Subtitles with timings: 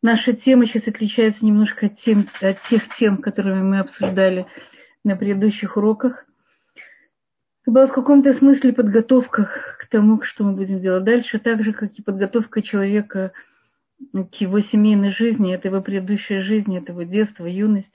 [0.00, 4.46] Наша тема сейчас отличается немножко от, тем, от тех тем, которые мы обсуждали
[5.02, 6.24] на предыдущих уроках.
[7.66, 11.92] Была в каком-то смысле подготовка к тому, что мы будем делать дальше, так же, как
[11.94, 13.32] и подготовка человека
[14.12, 17.92] к его семейной жизни, это его предыдущая жизнь, это его детство, юность.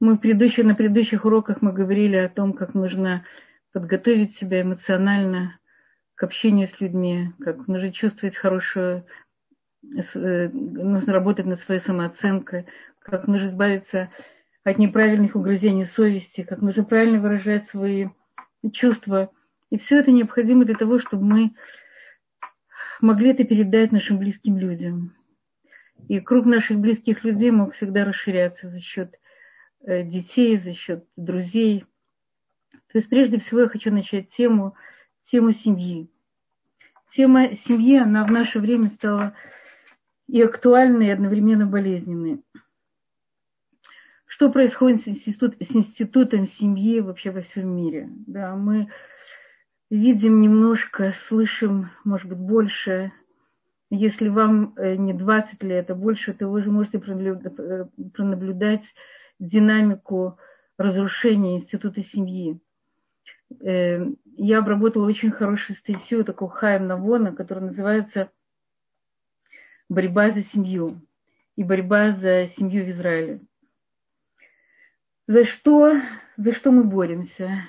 [0.00, 3.24] Мы в предыдущих, на предыдущих уроках мы говорили о том, как нужно
[3.72, 5.58] подготовить себя эмоционально
[6.16, 9.06] к общению с людьми, как нужно чувствовать хорошую,
[9.82, 12.66] нужно работать над своей самооценкой,
[12.98, 14.10] как нужно избавиться
[14.64, 18.08] от неправильных угрызений совести, как нужно правильно выражать свои
[18.72, 19.30] чувства.
[19.70, 21.54] И все это необходимо для того, чтобы мы
[23.00, 25.14] могли это передать нашим близким людям.
[26.08, 29.14] И круг наших близких людей мог всегда расширяться за счет
[29.82, 31.84] э, детей, за счет друзей.
[32.92, 34.74] То есть прежде всего я хочу начать тему,
[35.30, 36.10] тему семьи.
[37.14, 39.34] Тема семьи, она в наше время стала
[40.30, 42.42] и актуальной, и одновременно болезненной.
[44.26, 48.08] Что происходит с, институт, с институтом семьи вообще во всем мире?
[48.26, 48.88] Да, мы
[49.90, 53.12] видим немножко, слышим, может быть, больше.
[53.90, 58.84] Если вам э, не 20 лет, а больше, то вы же можете э, пронаблюдать
[59.40, 60.38] динамику
[60.78, 62.60] разрушения института семьи.
[63.60, 64.06] Э,
[64.36, 68.30] я обработала очень хорошую статью такого Хайм Навона, которая называется
[69.90, 71.02] «Борьба за семью»
[71.56, 73.40] и «Борьба за семью в Израиле».
[75.26, 76.00] За что,
[76.36, 77.68] за что мы боремся?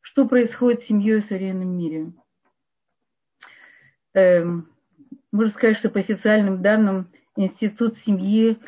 [0.00, 2.12] Что происходит с семьей в современном мире?
[4.14, 4.68] Эм,
[5.32, 8.58] можно сказать, что по официальным данным институт семьи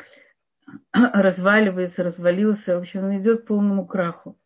[0.91, 2.75] разваливается, развалился.
[2.75, 4.37] В общем, он идет к полному краху.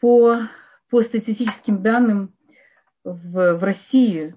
[0.00, 0.48] По,
[0.90, 2.34] по статистическим данным
[3.02, 4.36] в, в России,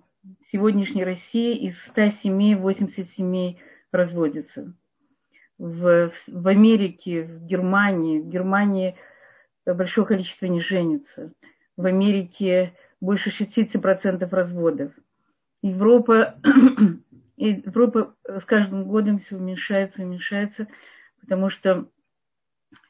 [0.51, 3.59] сегодняшней России, из 100 семей 80 семей
[3.91, 4.73] разводятся.
[5.57, 8.95] В, в Америке, в Германии, в Германии–
[9.73, 11.31] большое количество не женится.
[11.75, 14.91] В Америке больше 60% разводов.
[15.61, 16.35] Европа,
[17.37, 20.67] Европа с каждым годом все уменьшается, уменьшается,
[21.19, 21.87] потому что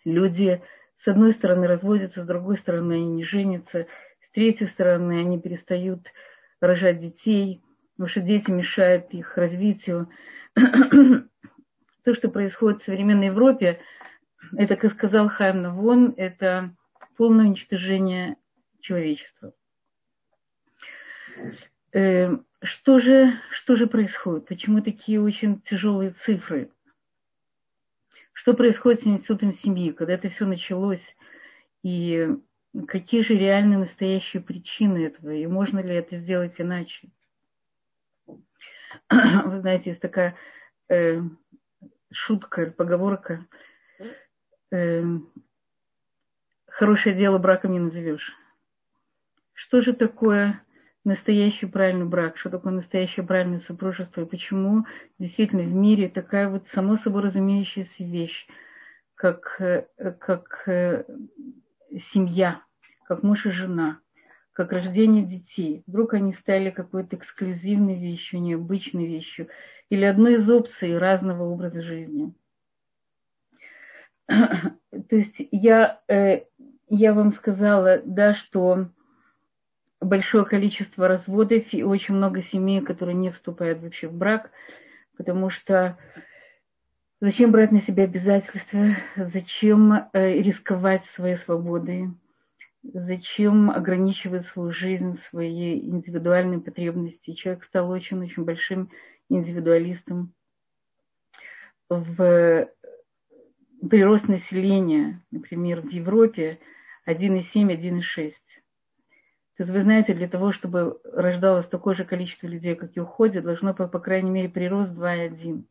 [0.03, 0.62] люди
[0.97, 3.88] с одной стороны разводятся, с другой стороны они не женятся,
[4.28, 6.07] с третьей стороны они перестают
[6.59, 7.61] рожать детей,
[7.93, 10.09] потому что дети мешают их развитию.
[10.55, 13.79] То, что происходит в современной Европе,
[14.55, 16.75] это, как сказал Хайм Навон, это
[17.17, 18.38] полное уничтожение
[18.79, 19.53] человечества.
[21.94, 24.47] Э, что же, что же происходит?
[24.47, 26.69] Почему такие очень тяжелые цифры?
[28.33, 31.15] Что происходит с институтом семьи, когда это все началось?
[31.83, 32.27] И
[32.88, 35.31] какие же реальные настоящие причины этого?
[35.31, 37.09] И можно ли это сделать иначе?
[39.09, 40.36] Вы знаете, есть такая
[40.90, 41.22] э,
[42.12, 43.46] шутка, поговорка–
[44.72, 45.03] э,
[46.68, 48.34] хорошее дело браком не назовешь.
[49.53, 50.62] Что же такое
[51.03, 54.86] настоящий правильный брак, что такое настоящее правильное супружество, и почему
[55.19, 58.47] действительно в мире такая вот само собой разумеющаяся вещь,
[59.16, 59.86] как, э,
[60.19, 61.06] как э,
[62.13, 62.61] семья,
[63.06, 64.00] как муж и жена,
[64.53, 65.83] как рождение детей.
[65.88, 69.50] Вдруг они стали какой-то эксклюзивной вещью, необычной вещью,
[69.89, 72.33] или одной из опций разного образа жизни–
[75.09, 76.41] то есть я, э,
[76.88, 78.88] я вам сказала, да, что
[80.00, 84.51] большое количество разводов и очень много семей, которые не вступают вообще в брак,
[85.17, 85.97] потому что
[87.21, 92.09] зачем брать на себя обязательства, зачем э, рисковать своей свободой,
[92.83, 97.33] зачем ограничивать свою жизнь, свои индивидуальные потребности.
[97.33, 98.89] Человек стал очень-очень большим
[99.29, 100.33] индивидуалистом
[101.89, 102.69] в
[103.89, 106.59] прирост населения, например, в Европе
[107.07, 108.33] 1,7, 1,6.
[109.57, 113.45] То есть вы знаете, для того, чтобы рождалось такое же количество людей, как и уходит,
[113.45, 115.63] должно быть, по крайней мере, прирост 2,1.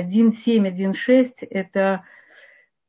[0.00, 2.04] 1,7, 1,6– это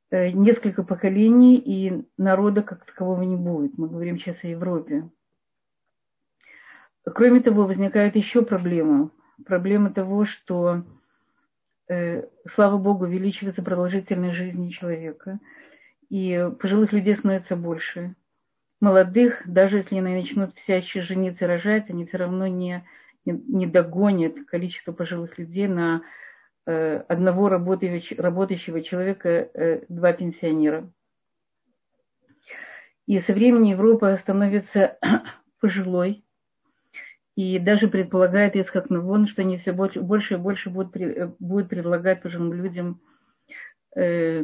[0.10, 3.78] э, несколько поколений, и народа как такового не будет.
[3.78, 5.10] Мы говорим сейчас о Европе.
[7.04, 9.12] Кроме того, возникает еще проблема.
[9.46, 10.84] Проблема того, что
[11.90, 12.24] Э,
[12.54, 15.40] слава Богу, увеличивается продолжительность жизни человека.
[16.10, 18.16] И пожилых людей становится больше.
[18.80, 22.86] Молодых, даже если они начнут всячески жениться и рожать, они все равно не,
[23.26, 26.04] не, не догонят количество пожилых людей на
[27.08, 30.92] одного работающего, человека, э, два пенсионера.
[33.06, 34.98] И со временем Европа становится
[35.62, 36.26] пожилой,
[37.36, 40.94] И даже предполагает Исхак Навон, что они все больше, и больше будут,
[41.40, 43.00] будут предлагать пожилым людям
[43.96, 44.44] э,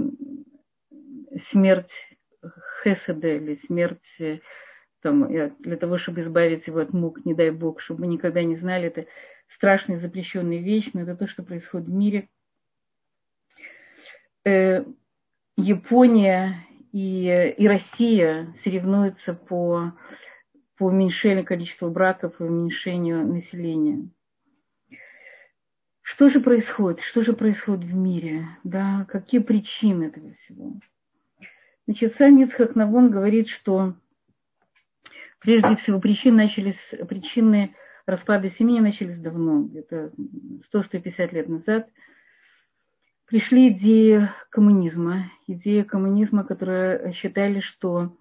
[1.51, 1.91] смерть
[2.83, 4.39] Хеседа или смерть э,
[5.01, 8.55] там, для того, чтобы избавить его от мук, не дай Бог, чтобы мы никогда не
[8.55, 9.07] знали, это
[9.55, 12.29] страшная запрещенная вещь, но это то, что происходит в мире.
[14.45, 14.83] Э,
[15.55, 19.93] Япония и, и Россия соревнуются по,
[20.77, 24.09] по уменьшению количества браков и уменьшению населения.
[26.01, 27.01] Что же происходит?
[27.01, 28.45] Что же происходит в мире?
[28.63, 30.73] Да, какие причины этого всего?
[31.87, 33.95] Значит, сам Ицхак Навон говорит, что
[35.39, 40.11] прежде всего причины начались, причины распада семьи начались давно, где-то
[40.73, 41.89] 100-150 лет назад.
[43.25, 48.15] Пришли идеи коммунизма, идея коммунизма, которая считали, что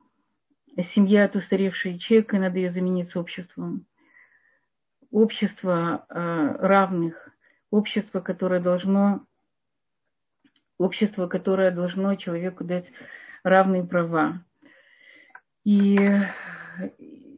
[0.95, 3.85] семья– это устаревшая ячейка, и надо ее заменить обществом.
[5.11, 7.29] Общество э, равных,
[7.71, 9.27] общество, которое должно,
[10.79, 12.87] общество, которое должно человеку дать
[13.43, 14.43] равные права.
[15.65, 15.99] И,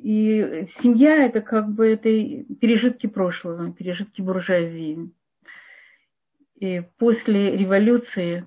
[0.05, 2.11] и семья это как бы это
[2.57, 5.11] пережитки прошлого, пережитки буржуазии.
[6.57, 8.47] И после революции,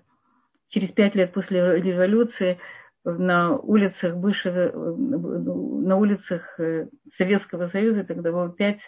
[0.70, 2.60] через пять лет после революции,
[3.04, 8.80] на улицах бывшего, на улицах э, Советского Союза тогда было 5,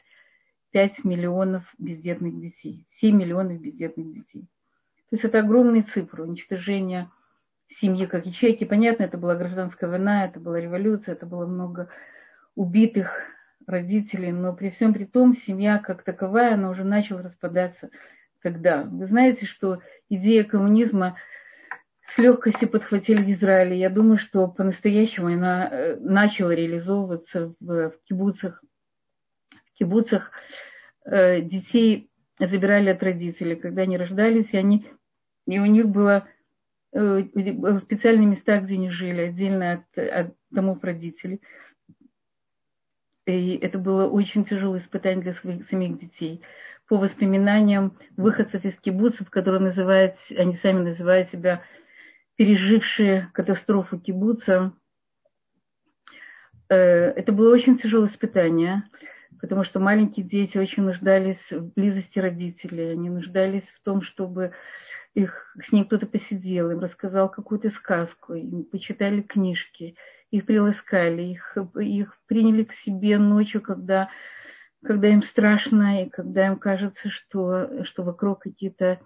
[0.69, 4.43] 5 миллионов бездетных детей, 7 миллионов бездетных детей.
[5.09, 7.09] То есть это огромные цифры уничтожения
[7.67, 8.63] семьи как ячейки.
[8.63, 11.89] Понятно, это была гражданская война, это была революция, это было много
[12.59, 13.09] убитых
[13.65, 17.89] родителей, но при всем при том семья как таковая, она уже начала распадаться
[18.41, 18.83] тогда.
[18.83, 19.79] Вы знаете, что
[20.09, 21.15] идея коммунизма
[22.13, 23.79] с легкостью подхватили в Израиле.
[23.79, 28.61] Я думаю, что по-настоящему она э, начала реализовываться в, в кибуцах.
[29.51, 30.31] В кибуцах
[31.05, 34.85] э, детей забирали от родителей, когда они рождались, и, они,
[35.47, 36.27] и у них было
[36.91, 37.21] Э,
[37.83, 41.39] специальные места, где они жили, отдельно от, от домов родителей.
[43.29, 46.41] И это было очень тяжелое испытание для своих самих детей.
[46.87, 51.61] По воспоминаниям выходцев из кибуцев, которые называют, они сами называют себя
[52.37, 54.73] пережившие катастрофу кибуца,
[56.69, 58.83] э, это было очень тяжелое испытание,
[59.39, 64.53] потому что маленькие дети очень нуждались в близости родителей, они нуждались в том, чтобы
[65.13, 69.95] их, с ним кто-то посидел, им рассказал какую-то сказку, им почитали книжки,
[70.31, 74.09] их приласкали, их, их приняли к себе ночью, когда,
[74.83, 78.99] когда им страшно, и когда им кажется, что, что вокруг какие-то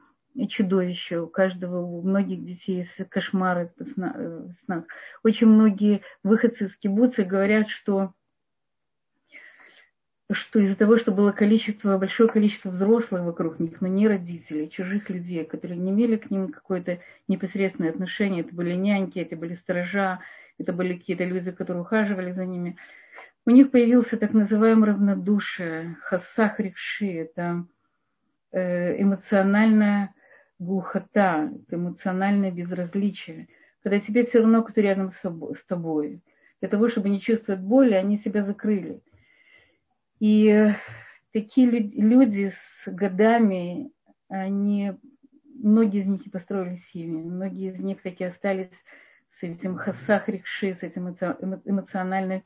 [0.50, 1.22] чудовища.
[1.22, 3.86] У каждого, у многих детей есть кошмары в
[4.66, 4.84] снах.
[5.24, 8.14] Очень многие выходцы из кибуца говорят, что
[10.32, 15.10] что из-за того, что было количество, большое количество взрослых вокруг них, но не родителей, чужих
[15.10, 20.22] людей, которые не имели к ним какое-то непосредственное отношение, это были няньки, это были сторожа,
[20.58, 22.78] это были какие-то люди, которые ухаживали за ними,
[23.46, 27.66] у них появился так называемый равнодушие, хасах ревши, это
[28.52, 30.14] э, эмоциональная
[30.60, 33.50] глухота, это эмоциональное безразличие,
[33.82, 36.22] когда тебе все равно, кто рядом с тобой.
[36.62, 39.02] Для того, чтобы не чувствовать боли, они себя закрыли–
[40.24, 40.74] и
[41.34, 43.92] такие люди с годами,
[44.30, 44.94] они,
[45.44, 48.72] многие из них и построили семьи, многие из них таки остались
[49.52, 51.10] с этим хасах рикши, с этим
[51.66, 52.44] эмоциональным,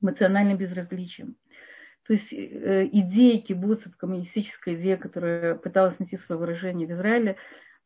[0.00, 1.36] эмоциональным безразличием.
[2.06, 7.36] То есть э, идея кибуцев, коммунистическая идея, которая пыталась найти свое выражение в Израиле,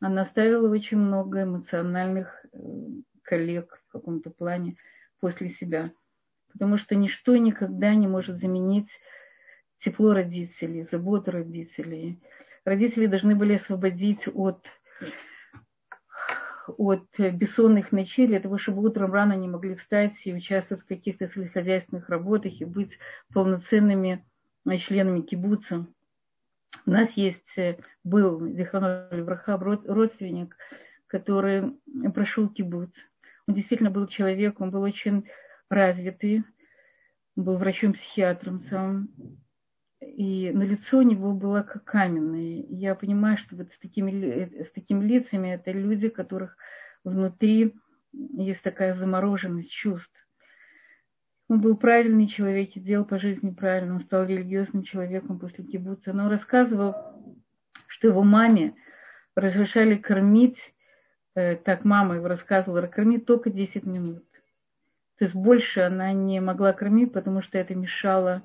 [0.01, 2.59] она оставила очень много эмоциональных э,
[3.23, 4.77] коллег в каком-то плане
[5.21, 5.91] после себя
[6.57, 8.89] потому что ничто никогда не может заменить
[9.79, 12.19] тепло родителей, заботу родителей.
[12.65, 14.65] Родители должны были освободить от,
[16.69, 21.29] от бессонных ночей для того, чтобы утром рано они могли встать и участвовать в каких-то
[21.29, 22.99] сельскохозяйственных работах и быть
[23.33, 24.25] полноценными
[24.87, 25.87] членами кибуца.
[26.85, 27.57] У нас есть,
[28.05, 30.57] был Зиханов Враха, родственник,
[31.07, 31.73] который
[32.15, 32.91] прошел кибуц.
[33.49, 35.29] Он действительно был человек, он был очень
[35.71, 36.45] развитый,
[37.37, 39.09] был врачом-психиатром сам,
[40.17, 42.65] и на лицо у него было как каменное.
[42.71, 46.57] Я понимаю, что вот с такими, с такими лицами это люди, которых
[47.05, 47.75] внутри
[48.13, 50.11] есть такая замороженность чувств.
[51.49, 53.97] Он был правильный человек и делал по жизни правильно.
[53.97, 56.15] Он стал религиозным человеком после кибуца.
[56.15, 56.95] Но он рассказывал,
[57.87, 58.75] что его маме
[59.35, 60.59] разрешали кормить,
[61.35, 64.25] э, так мама его рассказывала, кормить только 10 минут.
[65.19, 68.43] То есть больше она не могла кормить, потому что это мешало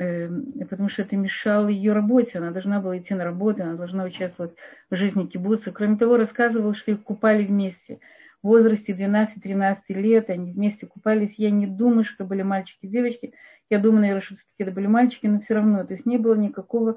[0.00, 2.38] потому что это мешало ее работе.
[2.38, 4.54] Она должна была идти на работу, она должна участвовать
[4.90, 5.72] в жизни кибуца.
[5.72, 8.00] Кроме того, рассказывал, что их купали вместе.
[8.42, 11.34] В возрасте 12-13 лет они вместе купались.
[11.36, 13.34] Я не думаю, что были мальчики и девочки.
[13.68, 15.84] Я думаю, наверное, что все-таки это были мальчики, но все равно.
[15.84, 16.96] То есть не было никакого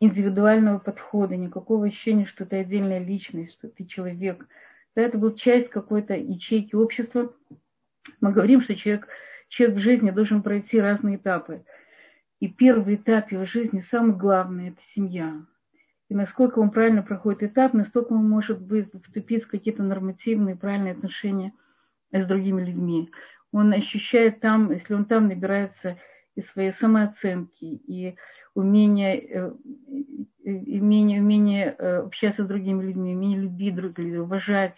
[0.00, 4.46] индивидуального подхода, никакого ощущения, что ты отдельная личность, что ты человек.
[4.96, 7.34] Да, это был часть какой-то ячейки общества.
[8.22, 9.08] Мы говорим, что человек,
[9.48, 11.64] человек в жизни должен пройти разные этапы.
[12.44, 15.34] И первый этап его жизни, самый главный, это семья.
[16.10, 20.92] И насколько он правильно проходит этап, настолько он может быть, вступить в какие-то нормативные, правильные
[20.92, 21.54] отношения
[22.12, 23.10] с другими людьми.
[23.50, 25.96] Он ощущает там, если он там набирается
[26.34, 28.14] и своей самооценки, и
[28.54, 29.52] умение, э,
[30.44, 34.76] умение, умение э, общаться с другими людьми, умение любить других людей, уважать,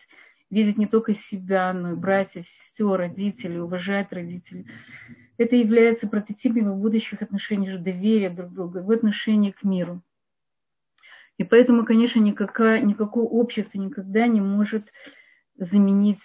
[0.51, 4.67] видеть не только себя, но и братьев, сестер, родителей, уважать родителей
[5.39, 10.03] это является прототипами будущих отношениях доверия друг к другу, в отношении к миру.
[11.39, 14.91] И поэтому, конечно, никакое, никакое общество никогда не может
[15.57, 16.23] заменить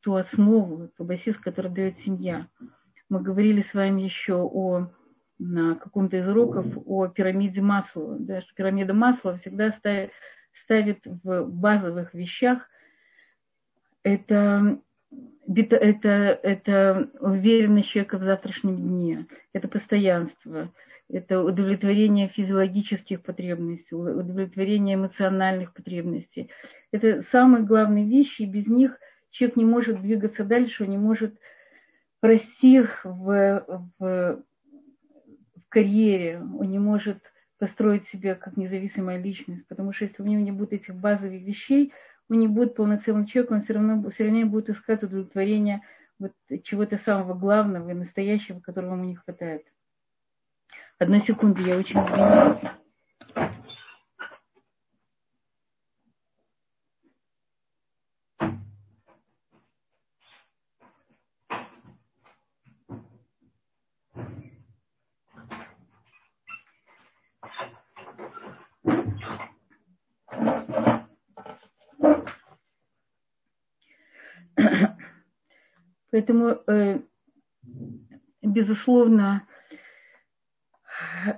[0.00, 2.48] ту основу, ту басис, которую дает семья.
[3.08, 4.90] Мы говорили с вами еще о,
[5.38, 8.16] на каком-то из уроков о пирамиде масла.
[8.18, 10.12] Да, что пирамида масла всегда ставит,
[10.52, 12.66] ставит в базовых вещах
[14.02, 14.80] это
[15.54, 15.76] это,
[16.42, 20.72] это уверенность человека в завтрашнем дне, это постоянство,
[21.08, 26.50] это удовлетворение физиологических потребностей, удовлетворение эмоциональных потребностей.
[26.92, 28.98] Это самые главные вещи, и без них
[29.30, 31.34] человек не может двигаться дальше, он не может
[32.22, 34.42] расти в, в, в
[35.68, 37.18] карьере, он не может
[37.58, 41.92] построить себя как независимая личность, потому что если у него не будет этих базовых вещей–
[42.30, 45.82] он не будет полноценным человеком, он все равно, все равно будет искать удовлетворение
[46.18, 46.32] вот
[46.64, 49.66] чего-то самого главного и настоящего, которого ему не хватает.
[50.98, 52.60] Одну секунду, я очень извиняюсь.
[76.20, 77.00] Поэтому, э,
[78.42, 79.46] безусловно,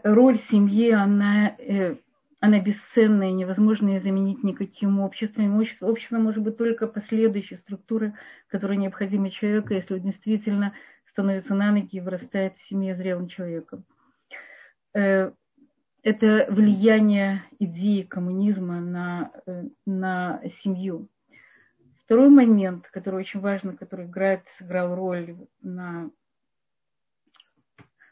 [0.02, 1.94] роль семьи, она, э,
[2.40, 5.56] она бесценная, невозможно ее заменить никаким обществом.
[5.56, 8.14] Общество, общество может быть только последующей структурой,
[8.48, 10.74] которая необходима человеку, если он действительно
[11.12, 13.84] становится на ноги и вырастает в семье зрелым человеком.
[14.96, 15.30] Э,
[16.02, 19.30] это влияние идеи коммунизма на,
[19.86, 21.08] на семью.
[22.04, 26.10] Второй момент, который очень важный, который играет, сыграл роль на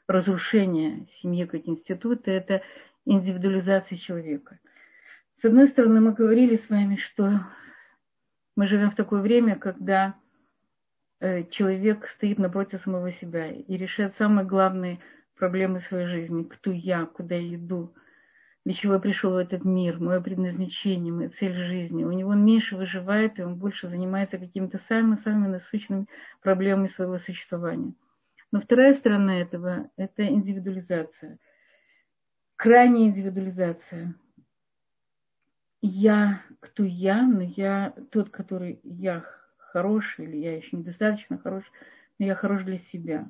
[0.07, 2.63] разрушение семьи как института, это
[3.05, 4.59] индивидуализация человека.
[5.41, 7.41] С одной стороны, мы говорили с вами, что
[8.57, 10.15] мы живем в такое время, когда
[11.21, 15.01] э, человек стоит напротив самого себя и решает самые главные
[15.37, 16.43] проблемы своей жизни.
[16.45, 17.95] Кто я, куда я иду,
[18.71, 22.05] для чего я пришел в этот мир, мое предназначение, моя цель жизни.
[22.05, 26.07] У него он меньше выживает, и он больше занимается какими-то самыми-самыми насущными
[26.41, 27.95] проблемами своего существования.
[28.53, 31.41] Но вторая сторона этого– это индивидуализация.
[32.55, 34.15] Крайняя индивидуализация.
[35.83, 39.25] Я, кто я, но я тот, который я
[39.57, 41.65] хороший, или я еще недостаточно хорош,
[42.21, 43.29] но я хорош для себя.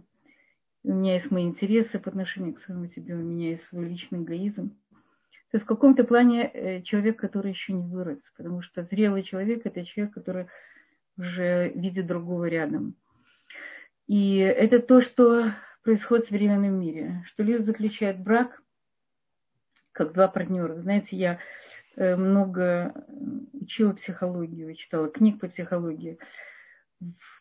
[0.84, 4.18] У меня есть мои интересы по отношению к своему себе, у меня есть свой личный
[4.18, 4.76] эгоизм.
[5.50, 9.62] То есть в каком-то плане э, человек, который еще не вырос, потому что зрелый человек–
[9.64, 10.46] это человек, который
[11.18, 12.94] уже видит другого рядом.
[14.06, 15.52] И это то, что
[15.82, 18.62] происходит в современном мире, что люди заключают брак
[19.92, 20.80] как два партнера.
[20.80, 21.38] Знаете, я
[21.96, 22.94] э, много
[23.52, 26.18] учила психологию, читала книг по психологии.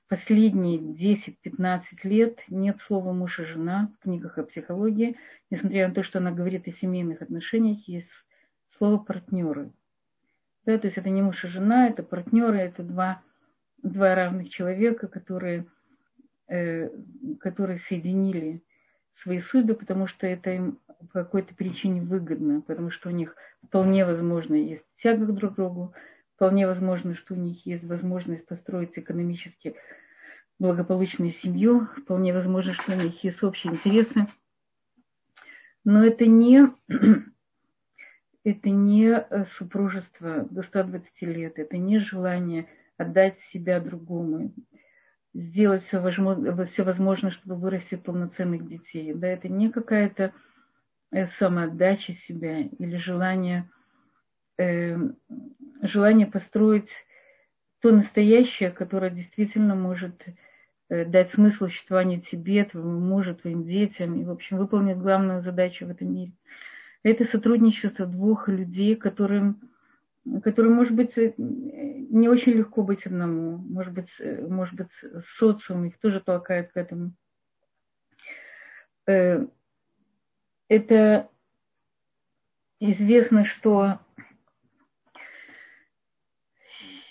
[0.10, 5.16] Последние 10-15 лет нет слова муж и жена в книгах о психологии–
[5.52, 8.10] несмотря на то, что она говорит о семейных отношениях, есть
[8.78, 9.72] слово партнеры.
[10.66, 13.22] Да, то есть это не муж и жена, это партнеры, это два,
[13.82, 15.66] два равных человека, которые,
[16.48, 16.90] э,
[17.40, 18.62] которые соединили
[19.14, 20.80] свои судьбы, потому что это им
[21.14, 23.36] по какой-то причине выгодно, потому что у них
[23.66, 25.94] вполне возможно есть тяга к друг другу,
[26.40, 29.76] вполне возможно, что у них есть возможность построить экономически
[30.58, 34.26] благополучную семью, вполне возможно, что у них есть общие интересы–
[35.86, 36.68] но это не,
[38.44, 42.68] это не э, супружество до 120 лет, это не желание
[42.98, 44.54] отдать себя другому.
[45.34, 49.14] сделать все возможное, все возможное, чтобы вырастить полноценных детей.
[49.14, 50.34] Да, это не какая-то
[51.12, 53.70] э, самоотдача себя или желание,
[54.60, 54.98] э,
[55.82, 56.90] желание построить
[57.82, 60.22] то настоящее, которое действительно может
[60.90, 65.86] э, дать смысл существования тебе, твоему мужу, твоим детям и, в общем, выполнить главную задачу
[65.86, 66.34] в этом мире.
[67.04, 69.60] Это сотрудничество двух людей, которым
[70.44, 74.92] которым, может быть, э, не очень легко быть одному, может быть, э, может быть,
[75.38, 77.14] социум их тоже толкает к этому.
[79.08, 79.46] Э,
[80.68, 81.30] это
[82.80, 84.00] известно, что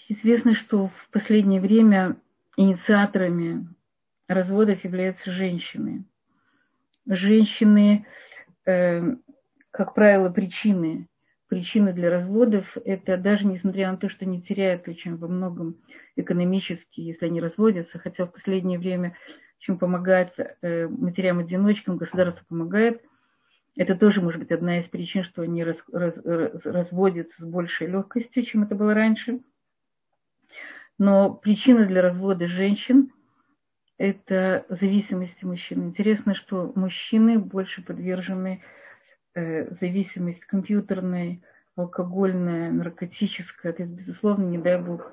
[0.09, 2.17] известно, что в последнее время
[2.57, 3.69] инициаторами
[4.27, 6.05] разводов являются женщины.
[7.07, 8.07] Женщины,
[8.65, 11.07] как правило, причины
[11.49, 15.77] причины для разводов, это даже несмотря на то, что они теряют очень во многом
[16.17, 19.17] экономически, если они разводятся, хотя в последнее время
[19.61, 23.03] чем помогает э, матерям-одиночкам, государство помогает.
[23.77, 26.15] Это тоже может быть одна из причин, что они раз, раз,
[26.65, 29.41] разводятся с большей легкостью, чем это было раньше.
[30.99, 33.13] Но причина для развода женщин–
[33.99, 35.87] это зависимость мужчин.
[35.89, 38.63] Интересно, что мужчины больше подвержены
[39.39, 41.41] Э, зависимость компьютерная,
[41.77, 45.13] алкогольная, наркотическая, это, безусловно, не дай бог,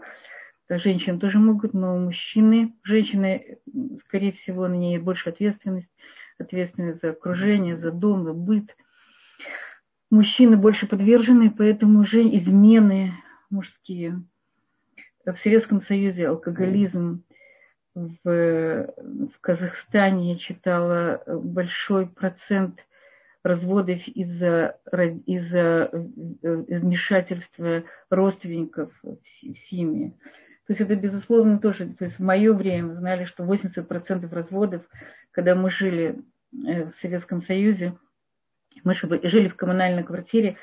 [0.68, 3.60] женщины тоже могут, но мужчины, женщины,
[4.08, 5.90] скорее всего, на ней больше ответственность,
[6.40, 8.76] ответственность за окружение, за дом, за быт.
[10.10, 13.14] Мужчины больше подвержены, поэтому уже измены
[13.52, 14.24] мужские.
[15.26, 17.24] В Советском Союзе алкоголизм,
[17.96, 22.80] в, в Казахстане я читала большой процент–
[23.46, 24.80] разводов из-за
[25.28, 25.90] из э,
[26.42, 29.18] вмешательства родственников в
[29.70, 30.14] семьи.
[30.66, 34.82] То есть это, безусловно, тоже, то есть в мое время знали, что 80% разводов,
[35.30, 37.96] когда мы жили э, в Советском Союзе,
[38.84, 40.58] мы жили в коммунальной квартире,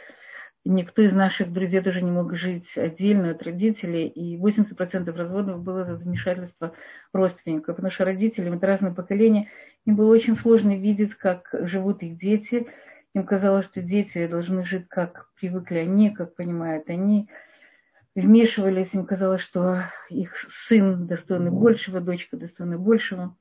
[0.65, 5.85] никто из наших друзей тоже не мог жить отдельно от родителей, и 80% разводов было
[5.85, 6.75] за вмешательство
[7.13, 9.49] родственников, потому что родители, это разные поколения,
[9.85, 12.69] им было очень сложно видеть, как живут их дети.
[13.15, 17.29] Им казалось, что дети должны жить, как привыкли они, как понимают они.
[18.15, 20.35] Вмешивались, им казалось, что их
[20.67, 23.37] сын достойный большего, дочка достойна большего.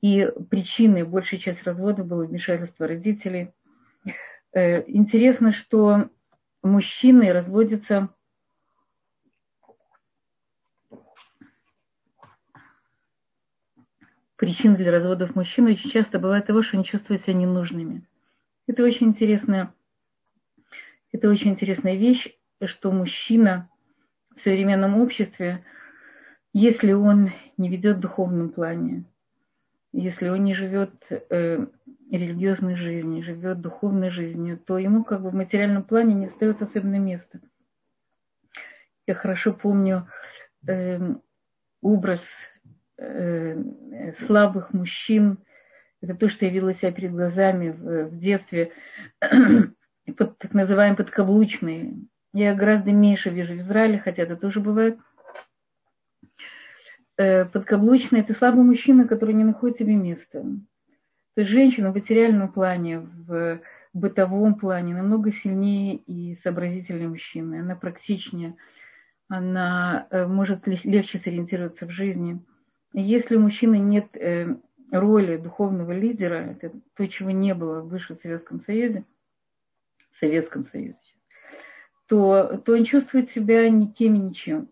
[0.00, 3.52] И причиной большей части развода было вмешательство родителей.
[4.56, 6.08] Э, интересно, что
[6.62, 8.08] мужчины разводятся
[14.36, 18.08] причин для разводов мужчин очень часто бывает того, что они чувствуют себя ненужными.
[18.66, 19.74] Это очень интересная,
[21.12, 22.26] это очень интересная вещь,
[22.64, 23.68] что мужчина
[24.36, 25.66] в современном обществе,
[26.54, 29.04] если он не ведет в духовном плане,
[29.92, 31.66] если он не живет э,
[32.10, 36.98] религиозной жизнью, живет духовной жизнью, то ему как бы в материальном плане не остается особенно
[36.98, 37.40] места.
[39.06, 40.08] Я хорошо помню
[40.66, 40.98] э,
[41.80, 42.22] образ
[42.98, 43.54] Э,
[44.20, 45.38] слабых мужчин.
[46.00, 48.72] Это то, что явило себя перед глазами в, в детстве,
[50.16, 51.94] под, так называемые подкаблучные.
[52.32, 54.98] Я гораздо меньше вижу в Израиле, хотя это тоже бывает.
[57.18, 60.42] Э, подкаблучные– это слабый мужчина, который не находит себе места.
[61.36, 63.60] То есть женщина в материальном плане, в
[63.92, 67.60] бытовом плане намного сильнее и сообразительнее мужчины.
[67.60, 68.56] Она практичнее,
[69.28, 72.42] она э, может легче сориентироваться в жизни–
[72.98, 74.56] если у мужчины нет э,
[74.90, 79.04] роли духовного лидера, это то, чего не было в бывшем Советском Союзе,
[80.12, 80.96] в Советском Союзе,
[82.06, 84.70] то, то он чувствует себя никем и ничем.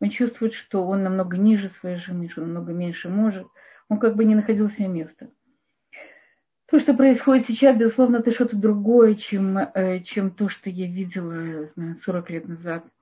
[0.00, 3.46] Он чувствует, что он намного ниже своей жены, что он намного меньше может.
[3.90, 5.28] Он как бы не находил себе места.
[6.72, 11.70] То, что происходит сейчас, безусловно, это что-то другое, чем, э, чем то, что я видела
[11.76, 12.84] знаю, 40 лет назад–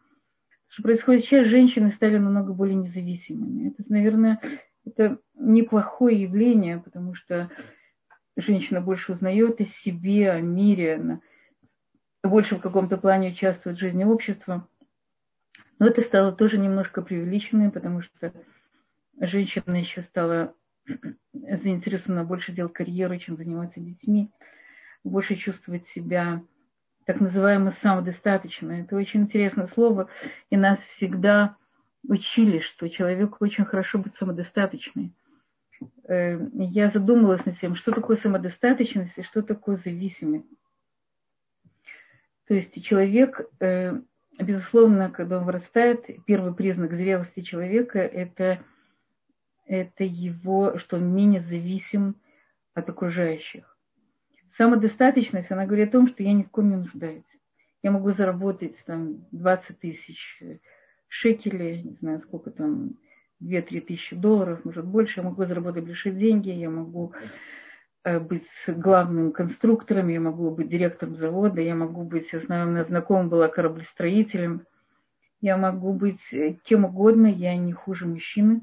[0.71, 3.71] что происходит сейчас, женщины стали намного более независимыми.
[3.71, 4.41] Это, наверное,
[4.87, 7.51] это неплохое явление, потому что
[8.37, 11.21] женщина больше узнает о себе, о мире, она
[12.23, 14.69] больше в каком-то плане участвует в жизни общества.
[15.81, 18.33] Но это стало тоже немножко преувеличенным, потому что
[19.19, 20.55] женщина еще стала
[21.33, 24.31] заинтересована больше делать карьеру, чем заниматься детьми,
[25.05, 26.43] больше чувствовать себя
[27.07, 28.83] так называемое самодостаточное.
[28.83, 30.09] Это очень интересное слово,
[30.51, 31.57] и нас всегда
[32.07, 35.15] учили, что человеку очень хорошо быть самодостаточным.
[36.09, 40.47] Э, я задумалась над тем, что такое самодостаточность и что такое зависимость.
[42.47, 44.01] То есть человек, э,
[44.39, 48.61] безусловно, когда он вырастает, первый признак зрелости человека– это
[49.71, 52.17] это его, что он менее зависим
[52.75, 53.79] от окружающих.
[54.51, 57.23] Самодостаточность, она говорит о том, что я ни в ком не нуждаюсь.
[57.83, 60.43] Я могу заработать там 20 тысяч
[61.07, 62.97] шекелей, не знаю, сколько там,
[63.41, 65.21] 2-3 тысячи долларов, может больше.
[65.21, 67.15] Я могу заработать большие деньги, я могу
[68.03, 72.71] э, быть главным конструктором, я могу быть директором завода, я могу быть, я знаю, у
[72.73, 74.67] меня знакомым была кораблестроителем,
[75.41, 78.63] я могу быть э, кем угодно, я не хуже мужчины.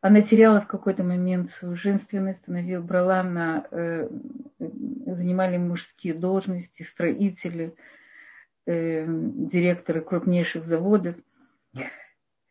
[0.00, 4.08] Она теряла в какой-то момент свою женственность, становилась, брала на, э,
[4.58, 7.74] занимали мужские должности, строители,
[8.66, 11.16] э, директоры крупнейших заводов.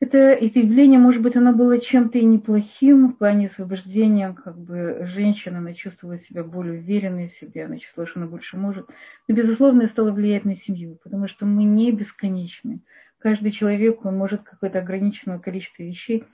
[0.01, 5.07] Это, это явление, может быть, оно было чем-то и неплохим в плане освобождения, как бы
[5.13, 8.89] женщина, она чувствовала себя более уверенной в себе, она чувствовала, что она больше может.
[9.27, 12.81] Но, безусловно, это стало влиять на семью, потому что мы не бесконечны.
[13.19, 16.25] Каждый человек, он может какое-то ограниченное количество вещей,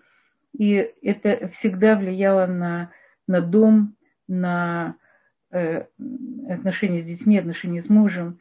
[0.58, 2.92] и это всегда влияло на,
[3.28, 3.96] на дом,
[4.28, 4.96] на
[5.52, 5.86] э,
[6.50, 8.40] отношения с детьми, отношения с мужем.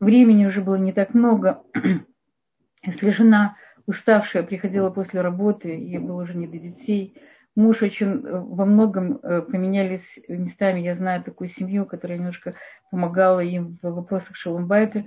[0.00, 1.62] Времени уже было не так много.
[2.82, 7.14] Если жена уставшая приходила после работы, ей было уже не до детей.
[7.56, 10.80] Муж очень э, во многом э, поменялись местами.
[10.80, 12.54] Я знаю такую семью, которая немножко
[12.90, 15.04] помогала им в вопросах шаломбайта,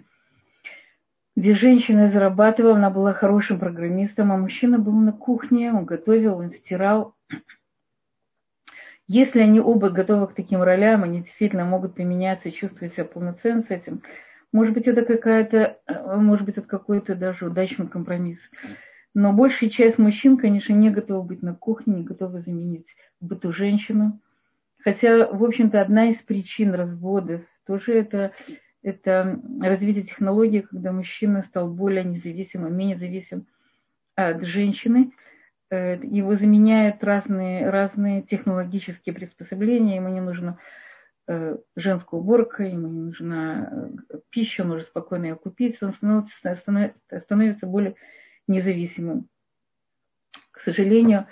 [1.35, 6.51] где женщина зарабатывала, она была хорошим программистом, а мужчина был на кухне, он готовил, он
[6.51, 7.15] стирал.
[9.07, 13.69] Если они оба готовы к таким ролям, они действительно могут поменяться чувствовать себя полноценно с
[13.69, 14.01] этим–
[14.51, 15.77] может быть, это какая-то,
[16.17, 18.39] может быть, это какой-то даже удачный компромисс.
[19.13, 22.87] Но большая часть мужчин, конечно, не готовы быть на кухне, не готовы заменить
[23.19, 24.19] в быту женщину.
[24.83, 28.31] Хотя, в общем-то, одна из причин разводов тоже это,
[28.83, 33.47] это развитие технологий, когда мужчина стал более независимым, менее зависим
[34.15, 35.11] от женщины.
[35.69, 40.57] Э, его заменяют разные, разные технологические приспособления, ему не нужно
[41.27, 43.69] Э, женская уборка, ему не нужна
[44.09, 46.35] э, пища, он может спокойно ее купить, он становится,
[47.23, 47.95] становится более
[48.47, 49.29] независимым.
[50.51, 51.27] К сожалению,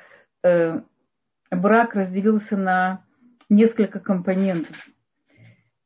[1.51, 3.03] брак разделился на
[3.49, 4.75] несколько компонентов.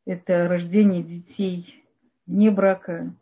[0.06, 1.84] Это рождение детей
[2.26, 3.14] вне брака,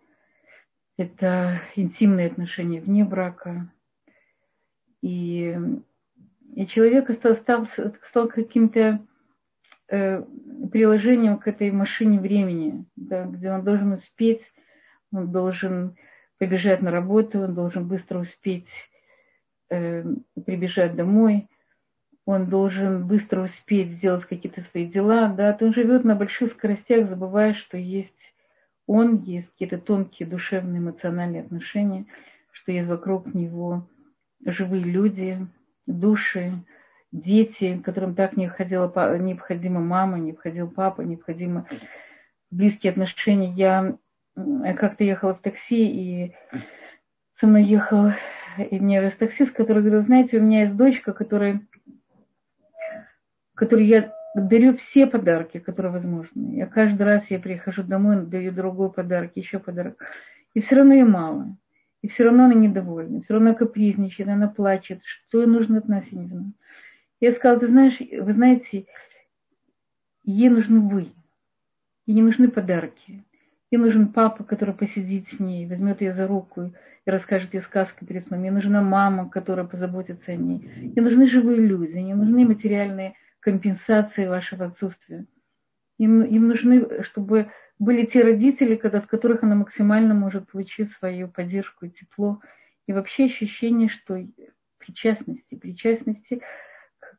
[0.97, 3.71] это интимные отношения вне брака.
[5.01, 5.57] И,
[6.55, 7.67] и человек стал, стал,
[8.09, 8.99] стал каким-то
[9.89, 10.23] э,
[10.71, 14.41] приложением к этой машине времени, да, где он должен успеть,
[15.11, 15.95] он должен
[16.37, 18.69] побежать на работу, он должен быстро успеть
[19.69, 20.03] э,
[20.45, 21.47] прибежать домой,
[22.31, 27.07] он должен быстро успеть сделать какие-то свои дела, да, то он живет на больших скоростях,
[27.07, 28.13] забывая, что есть
[28.87, 32.05] он, есть какие-то тонкие душевные, эмоциональные отношения,
[32.51, 33.87] что есть вокруг него
[34.45, 35.47] живые люди,
[35.85, 36.63] души,
[37.11, 41.65] дети, которым так необходима, необходима мама, необходим папа, необходимы
[42.49, 43.51] близкие отношения.
[43.53, 43.97] Я
[44.75, 46.35] как-то ехала в такси, и
[47.39, 48.11] со мной ехал
[48.57, 51.61] и мне таксист, который говорил, знаете, у меня есть дочка, которая,
[53.61, 56.55] которой я дарю все подарки, которые возможны.
[56.55, 60.03] Я каждый раз я прихожу домой, даю другой подарок, еще подарок.
[60.55, 61.55] И все равно ей мало.
[62.01, 65.01] И все равно она недовольна, все равно капризничает, она плачет.
[65.03, 66.53] Что ей нужно от нас, я не знаю.
[67.19, 68.87] Я сказала, ты знаешь, вы знаете,
[70.23, 71.11] ей нужны вы.
[72.07, 73.23] Ей не нужны подарки.
[73.69, 76.73] Ей нужен папа, который посидит с ней, возьмет ее за руку
[77.05, 78.41] и расскажет ей сказку перед сном.
[78.41, 80.67] Ей нужна мама, которая позаботится о ней.
[80.77, 85.25] Ей нужны живые люди, не нужны материальные компенсации вашего отсутствия.
[85.97, 91.85] Им, им нужны, чтобы были те родители, от которых она максимально может получить свою поддержку
[91.85, 92.39] и тепло.
[92.87, 94.23] И вообще ощущение, что
[94.77, 96.41] причастности, причастности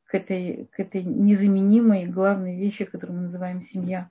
[0.07, 4.09] к этой, к этой незаменимой главной вещи, которую мы называем семья.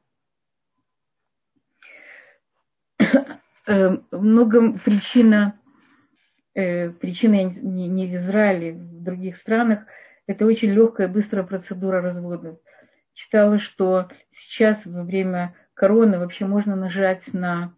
[3.67, 5.59] Э, многом причина,
[6.55, 9.85] э, причина не, не в Израиле, в других странах,
[10.27, 12.59] это очень легкая, быстрая процедура развода.
[13.13, 17.73] Читала, что сейчас во время короны вообще можно нажать на,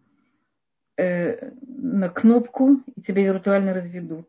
[0.96, 4.28] э, на кнопку, и тебя виртуально разведут.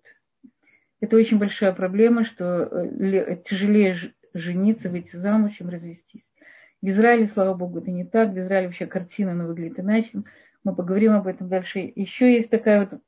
[1.01, 6.23] Это очень большая проблема, что э, тяжелее жениться, выйти замуж, чем развестись.
[6.81, 8.29] В Израиле, слава богу, это не так.
[8.29, 10.23] В Израиле вообще картина она выглядит иначе.
[10.63, 11.91] Мы поговорим об этом дальше.
[11.95, 13.01] Еще есть такая вот...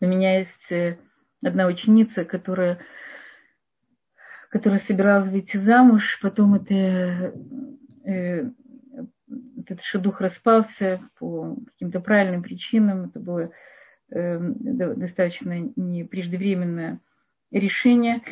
[0.00, 0.98] У меня есть э,
[1.42, 2.78] одна ученица, которая,
[4.48, 7.34] которая собиралась выйти замуж, потом это,
[8.04, 8.50] э,
[9.58, 13.04] этот шедух распался по каким-то правильным причинам.
[13.06, 13.50] Это было
[14.10, 14.54] Эм,
[14.98, 16.98] достаточно не преждевременная
[17.50, 18.22] решение.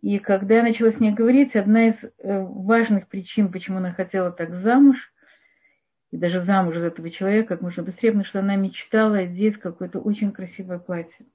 [0.00, 2.08] И когда я начала с ней говорить, одна из э,
[2.40, 4.96] важных причин, почему она хотела так замуж,
[6.10, 9.98] и даже замуж за этого человека как можно быстрее, потому что она мечтала одеть какое-то
[10.00, 11.26] очень красивое платье,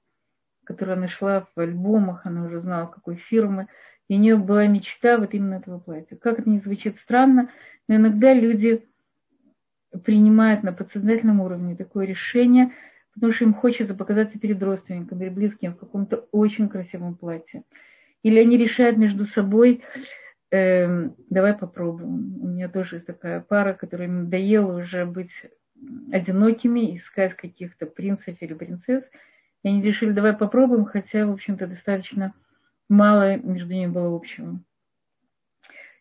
[0.64, 3.68] которое она шла в альбомах, она уже знала, какой фирмы,
[4.08, 6.16] и у нее была мечта вот именно этого платья.
[6.16, 7.50] Как это не звучит странно,
[7.88, 8.84] но иногда люди
[10.04, 12.72] принимают на подсознательном уровне такое решение,
[13.14, 17.62] потому что им хочется показаться перед родственниками, перед близким в каком-то очень красивом платье.
[18.22, 19.82] Или они решают между собой,
[20.50, 22.42] э, давай попробуем.
[22.42, 25.32] У меня тоже есть такая пара, которая надоела уже быть
[26.12, 29.08] одинокими, искать каких-то принцев или принцесс.
[29.62, 32.34] И они решили, давай попробуем, хотя, в общем-то, достаточно
[32.88, 34.60] мало между ними было общего.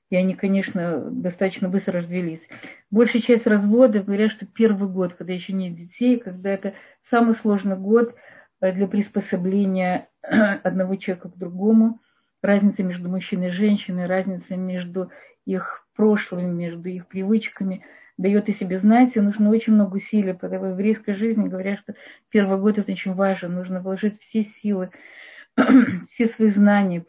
[0.09, 2.47] И они, конечно, достаточно быстро развелись.
[2.91, 6.73] Большая часть разводов говорят, что первый год, когда еще нет детей, когда это
[7.09, 8.13] самый сложный год
[8.61, 11.99] э, для приспособления одного человека к другому,
[12.43, 15.09] разница между мужчиной и женщиной, разница между
[15.45, 17.83] их прошлым, между их привычками
[18.17, 20.33] дает о себе знать, и нужно очень много усилий.
[20.33, 21.95] Потому в еврейской жизни говорят, что
[22.29, 24.91] первый год это очень важно, нужно вложить все силы,
[26.11, 27.01] все свои знания,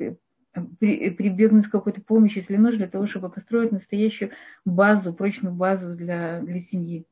[0.78, 4.32] прибегнуть к какой-то помощи, если нужно, для того, чтобы построить настоящую
[4.64, 7.06] базу, прочную базу для, для семьи.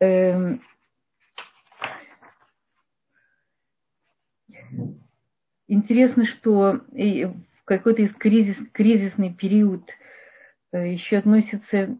[0.00, 0.60] Эм...
[5.68, 9.88] Интересно, что в какой-то из кризис, кризисный период
[10.72, 11.96] э, еще относится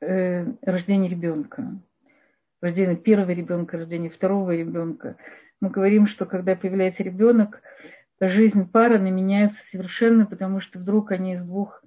[0.00, 1.80] э, рождение ребенка.
[2.60, 5.16] Рождение первого ребенка, рождение второго ребенка.
[5.62, 7.62] Мы говорим, что когда появляется ребенок,
[8.20, 11.82] жизнь пары она меняется совершенно, потому что вдруг они из двух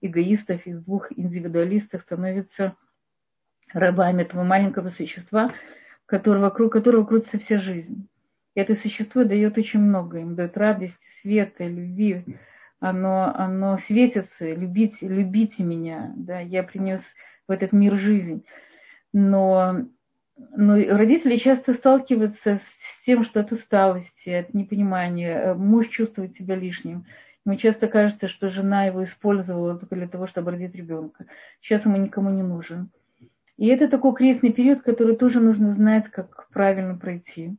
[0.00, 2.76] эгоистов, из двух индивидуалистов становятся
[3.72, 5.52] рабами этого маленького существа,
[6.06, 8.08] который, вокруг которого крутится вся жизнь.
[8.54, 12.24] И это существо дает очень много, им дает радость, света, любви.
[12.78, 17.00] Оно, оно светится, любите, любите меня, да, я принес
[17.48, 18.44] в этот мир жизнь.
[19.12, 19.86] Но
[20.36, 26.56] но родители часто сталкиваются с тем, что от усталости, от непонимания, э, муж чувствует себя
[26.56, 27.04] лишним.
[27.46, 31.26] Ему часто кажется, что жена его использовала только для того, чтобы родить ребенка.
[31.60, 32.90] Сейчас ему никому не нужен.
[33.58, 37.56] И это такой кризисный период, который тоже нужно знать, как правильно пройти.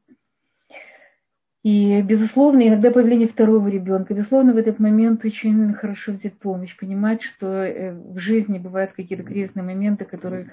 [1.64, 4.14] И, безусловно, иногда появление второго ребенка.
[4.14, 9.24] Безусловно, в этот момент очень хорошо взять помощь, понимать, что э, в жизни бывают какие-то
[9.24, 10.52] кризисные моменты, которые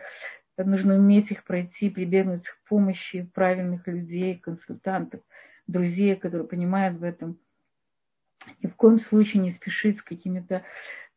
[0.59, 5.21] нужно уметь их пройти, прибегнуть к помощи правильных людей, консультантов,
[5.67, 7.39] друзей, которые понимают в этом.
[8.63, 10.63] Ни в коем случае не спешить с какими-то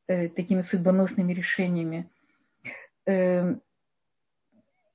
[0.07, 2.09] э, такими судьбоносными решениями.
[3.05, 3.55] Э,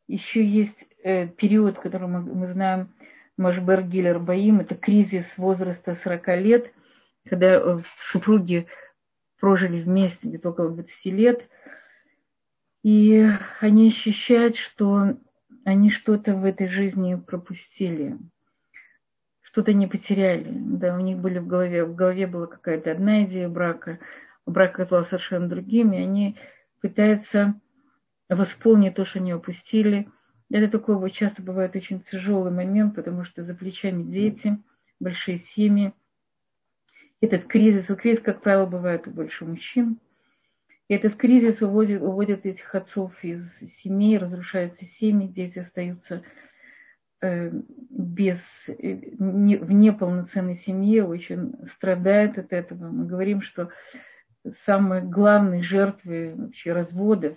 [0.07, 2.95] еще есть э, период, который мы, мы знаем,
[3.37, 6.73] Машбер Гиллер Баим, это кризис возраста 40 лет,
[7.29, 8.67] когда э, супруги
[9.41, 11.49] прожили вместе где-то около 20 лет–
[12.83, 13.29] и
[13.61, 15.17] они ощущают, что
[15.65, 18.17] они что-то в этой жизни пропустили,
[19.43, 20.49] что-то не потеряли.
[20.51, 23.99] Да, у них были в голове, в голове была какая-то одна идея брака,
[24.47, 26.39] брак оказался совершенно другим, и они
[26.81, 27.61] пытаются
[28.29, 30.09] восполнить то, что они упустили.
[30.51, 34.59] Это такой вот часто бывает очень тяжелый момент, потому что за плечами дети,
[34.99, 35.93] большие семьи.
[37.21, 39.99] Этот кризис, кризис, как правило, бывает у больше мужчин–
[40.91, 43.49] и этот кризис уводит, уводит этих отцов из
[43.81, 46.25] семей, разрушаются семьи, дети остаются
[47.23, 47.53] э,
[47.91, 52.91] без, э, не, в неполноценной семье, очень страдают от этого.
[52.91, 53.69] Мы говорим, что
[54.65, 57.37] самые главные жертвы вообще разводов,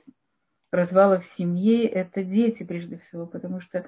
[0.72, 3.86] развалов в семье– это дети прежде всего, потому что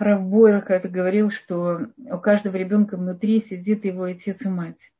[0.00, 4.90] Раф Бойер когда говорил, что у каждого ребенка внутри сидит его отец и мать.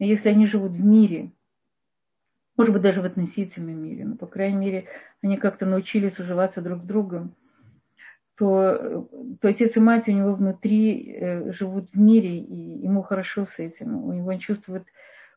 [0.00, 1.30] И если они живут в мире–
[2.60, 4.84] может быть, даже в относительном мире, но, по крайней мере,
[5.22, 7.34] они как-то научились уживаться друг с другом,
[8.36, 9.08] то,
[9.40, 13.58] то отец и мать у него внутри э, живут в мире, и ему хорошо с
[13.58, 14.04] этим.
[14.04, 14.84] У него он чувствует,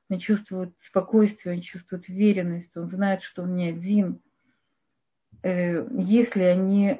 [0.09, 4.19] он чувствует спокойствие, он чувствует уверенность, он знает, что он не один.
[5.43, 6.99] Э, если они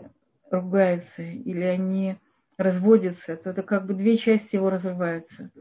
[0.49, 2.15] ругаются или они
[2.57, 5.51] разводятся, то это как бы две части его разрываются.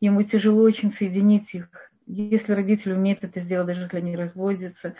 [0.00, 4.94] Ему тяжело очень соединить их если родители умеют это сделать, даже если они разводятся,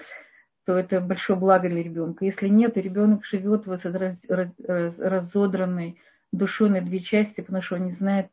[0.65, 2.25] то это большое благо для ребенка.
[2.25, 5.99] Если нет, то ребенок живет вот раз, раз, раз, разодранной
[6.31, 8.29] душой на две части, потому что он не знает,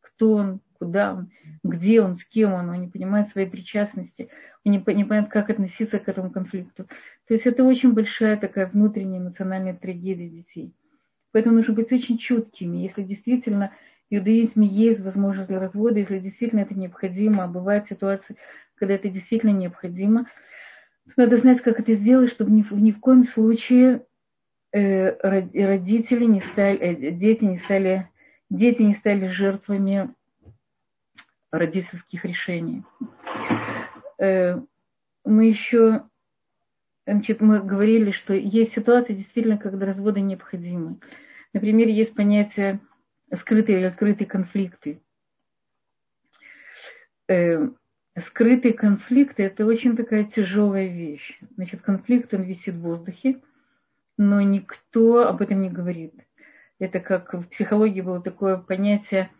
[0.00, 1.30] кто он, куда он,
[1.62, 4.28] где он, с кем он, он не понимает своей причастности,
[4.64, 6.86] он не, не понимает, как относиться к этому конфликту.
[7.26, 10.72] То есть это очень большая такая внутренняя эмоциональная трагедия детей.
[11.32, 12.78] Поэтому нужно быть очень чуткими.
[12.78, 13.72] Если действительно
[14.10, 18.36] иудаизме есть возможность для развода, если действительно это необходимо, а бывают ситуации,
[18.74, 20.26] когда это действительно необходимо.
[21.16, 24.04] Надо знать, как это сделать, чтобы ни, ни в коем случае
[24.72, 28.08] э, родители не стали, э, дети не стали,
[28.50, 30.14] дети не стали жертвами
[31.50, 32.84] родительских решений.
[34.18, 34.60] Э,
[35.24, 36.02] мы еще
[37.06, 40.98] значит, мы говорили, что есть ситуации действительно, когда разводы необходимы.
[41.54, 42.80] Например, есть понятие
[43.36, 45.00] скрытые или открытые конфликты.
[47.28, 47.68] Э,
[48.26, 51.38] скрытые конфликты– это очень такая тяжелая вещь.
[51.56, 53.40] Значит, конфликт, он висит в воздухе,
[54.16, 56.14] но никто об этом не говорит.
[56.78, 59.30] Это как в психологии было такое понятие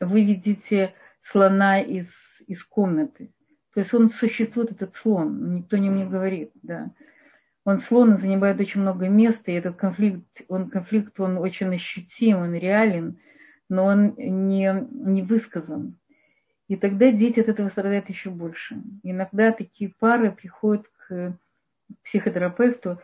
[0.00, 2.08] «выведите слона из,
[2.46, 3.30] из комнаты».
[3.74, 6.52] То есть он существует, этот слон, никто не говорит.
[6.62, 6.92] Да.
[7.64, 12.54] Он слон занимает очень много места, и этот конфликт, он, конфликт, он очень ощутим, он
[12.54, 13.18] реален,
[13.68, 15.96] но он не, не высказан.
[16.68, 18.82] И тогда дети от этого страдают еще больше.
[19.02, 21.36] Иногда такие пары приходят к
[22.04, 23.00] психотерапевту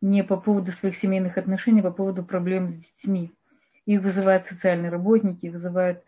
[0.00, 3.32] не по поводу своих семейных отношений, а по поводу проблем с детьми.
[3.86, 6.02] Их вызывают социальные работники, их вызывают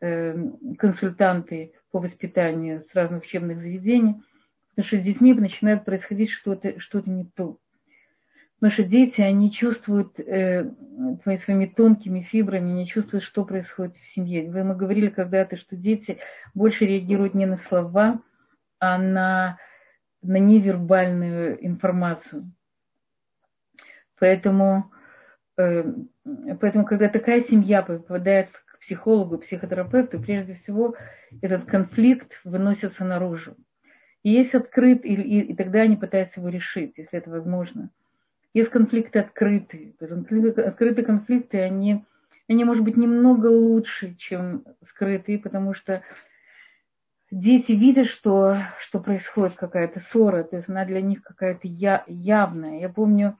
[0.00, 0.34] э,
[0.78, 4.22] консультанты по воспитанию с разных учебных заведений,
[4.70, 7.58] потому что с детьми начинает происходить что-то что не то.
[8.66, 10.68] Что дети, они чувствуют э,
[11.44, 14.50] своими тонкими фибрами, не чувствуют, что происходит в семье.
[14.50, 16.18] Вы, мы говорили когда-то, что дети
[16.54, 18.20] больше реагируют не на слова,
[18.80, 19.58] а на,
[20.22, 22.50] на невербальную информацию.
[24.18, 24.90] Поэтому,
[25.56, 25.84] э,
[26.60, 30.96] поэтому, когда такая семья попадает к психологу, психотерапевту, прежде всего
[31.40, 33.54] этот конфликт выносится наружу.
[34.24, 37.90] И есть открыт, и, и, и тогда они пытаются его решить, если это возможно.
[38.54, 39.94] Есть конфликты открытые.
[40.00, 42.04] Открытые конфликты, они,
[42.48, 46.02] они, может быть, немного лучше, чем скрытые, потому что
[47.30, 52.80] дети видят, что, что происходит какая-то ссора, то есть она для них какая-то я, явная.
[52.80, 53.36] Я помню,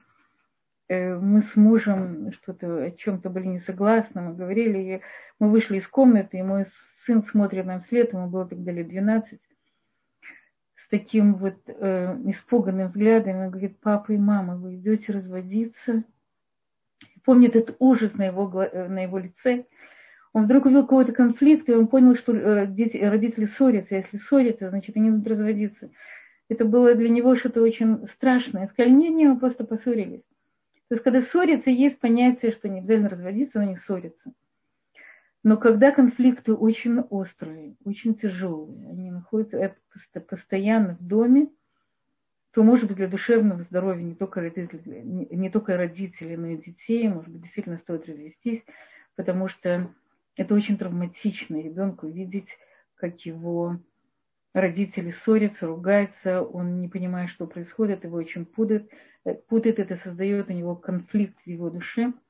[0.87, 5.01] э, мы с мужем что-то о чем-то были не согласны, мы говорили, и
[5.39, 6.67] мы вышли из комнаты, и мой
[7.05, 9.39] сын смотрит нам вслед, ему было тогда лет 12,
[10.89, 16.03] таким вот э, испуганным взглядом и говорит, папа и мама, вы идете разводиться.
[17.23, 19.65] Помнит этот ужас на его, э, на его лице.
[20.33, 23.95] Он вдруг увидел какой-то конфликт, и он понял, что э, дети, родители ссорятся.
[23.95, 25.91] Если ссорятся, значит, они будут разводиться.
[26.49, 28.67] Это было для него что-то очень страшное.
[28.67, 30.23] Сказали, нет, нет, мы просто поссорились.
[30.87, 34.33] То есть, когда ссорятся, есть понятие, что не обязательно разводиться, но не ссорятся.
[35.43, 39.75] Но когда конфликты очень острые, очень тяжелые, они находятся
[40.27, 41.47] постоянно в доме,
[42.51, 47.07] то, может быть, для душевного здоровья не только родителей, не только родителей, но и детей,
[47.07, 48.63] может быть, действительно стоит развестись,
[49.15, 49.93] потому что
[50.35, 52.49] это очень травматично ребенку видеть,
[52.95, 53.79] как его
[54.53, 58.91] родители ссорятся, ругаются, он не понимает, что происходит, его очень путает,
[59.47, 62.11] путает это создает у него конфликт в его душе–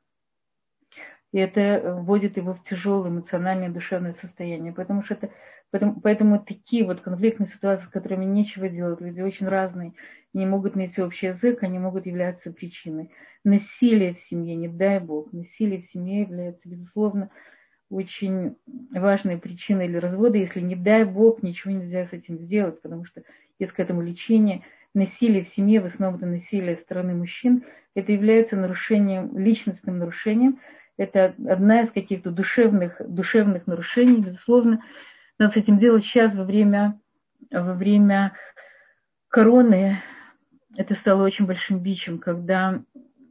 [1.32, 4.74] и это вводит его в тяжелое эмоциональное душевное состояние.
[4.74, 5.30] Потому что это,
[5.72, 9.94] поэтому, поэтому такие вот конфликтные ситуации, с которыми нечего делать, люди очень разные,
[10.34, 13.12] не могут найти общий язык, они могут являться причиной.
[13.44, 17.30] Насилие в семье, не дай бог, насилие в семье является, безусловно,
[17.90, 18.56] очень
[18.92, 23.24] важной причиной для развода, если не дай бог ничего нельзя с этим сделать, потому что
[23.58, 24.64] есть к этому лечение.
[24.94, 27.64] Насилие в семье, в основном это насилие со стороны мужчин,
[27.96, 30.60] это является нарушением, личностным нарушением,
[31.00, 34.84] это одна из каких-то душевных, душевных нарушений, безусловно.
[35.40, 37.00] Надо с этим делать сейчас во время,
[37.50, 38.34] во время
[39.30, 40.04] короны.
[40.76, 42.84] Это стало очень большим бичем, когда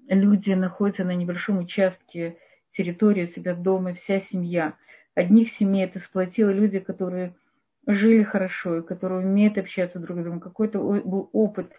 [0.09, 2.39] люди находятся на небольшом участке
[2.73, 4.73] территории у себя дома, вся семья.
[5.15, 7.35] Одних семей это сплотило люди, которые
[7.87, 11.71] жили хорошо, и которые умеют общаться друг с другом, какой-то был опыт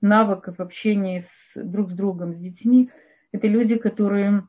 [0.00, 2.90] навыков общения с, друг с другом, с детьми.
[3.32, 4.44] Это люди, которые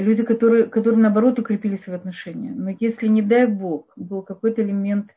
[0.00, 2.50] люди, которые, которые наоборот укрепили свои отношения.
[2.50, 5.14] Но если, не дай Бог, был какой-то элемент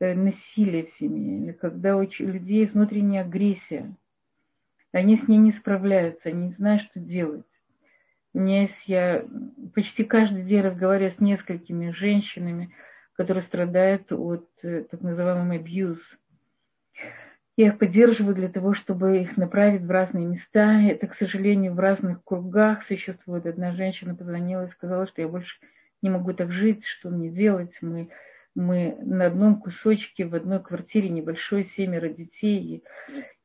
[0.00, 3.94] э, насилия в семье, или когда у людей есть внутренняя агрессия,
[4.92, 7.44] они с ней не справляются, они не знают, что делать.
[8.32, 9.24] У меня есть, я
[9.74, 12.74] почти каждый день разговариваю с несколькими женщинами,
[13.14, 16.02] которые страдают от э, так называемого abuse,
[17.56, 20.78] я их поддерживаю для того, чтобы их направить в разные места.
[20.82, 23.46] Это, к сожалению, в разных кругах существует.
[23.46, 25.56] Одна женщина позвонила и сказала, что я больше
[26.02, 27.74] не могу так жить, что мне делать.
[27.80, 28.10] Мы,
[28.54, 32.84] мы на одном кусочке, в одной квартире небольшой, семеро детей.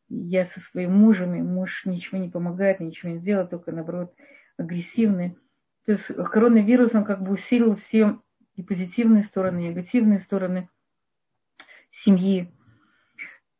[0.09, 4.14] Я со своим мужем, и муж ничего не помогает, ничего не делает, только наоборот
[4.57, 5.38] агрессивный.
[5.86, 8.20] То есть коронавирус, он как бы усилил все
[8.57, 10.68] и позитивные стороны, и негативные стороны
[11.91, 12.51] семьи.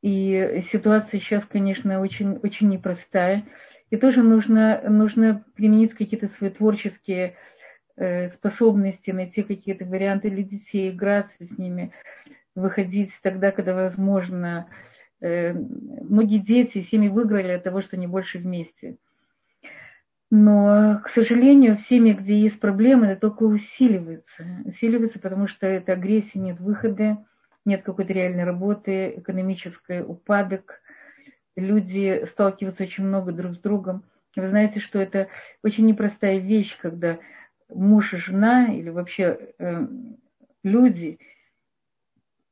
[0.02, 3.44] И ситуация сейчас, конечно, очень, очень непростая.
[3.92, 7.36] И тоже нужно, нужно применить какие-то свои творческие
[7.98, 11.92] э, способности, найти какие-то варианты для детей, играться с ними,
[12.56, 14.68] выходить тогда, когда возможно.
[15.20, 18.98] Э, многие дети, семьи выиграли от того, что они больше вместе.
[20.32, 24.46] Но, к сожалению, в семье, где есть проблемы, это только усиливается.
[24.64, 27.26] Усиливается, потому что это агрессия, нет выхода,
[27.66, 30.82] нет какой-то реальной работы, экономический упадок.
[31.56, 34.04] Люди сталкиваются очень много друг с другом.
[34.36, 35.28] Вы знаете, что это
[35.64, 37.20] очень непростая вещь, когда
[37.70, 39.88] муж и жена или вообще э,
[40.64, 41.20] люди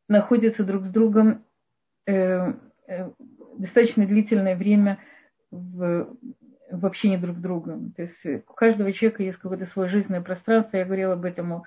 [0.07, 1.45] находятся друг с другом
[2.05, 2.53] э,
[2.88, 3.12] э,
[3.57, 4.99] достаточно длительное время
[5.51, 6.18] в
[6.72, 7.91] в общении друг с другом.
[7.93, 10.78] То есть у каждого человека есть какое-то свое жизненное пространство.
[10.78, 11.64] Я говорила об этом, о,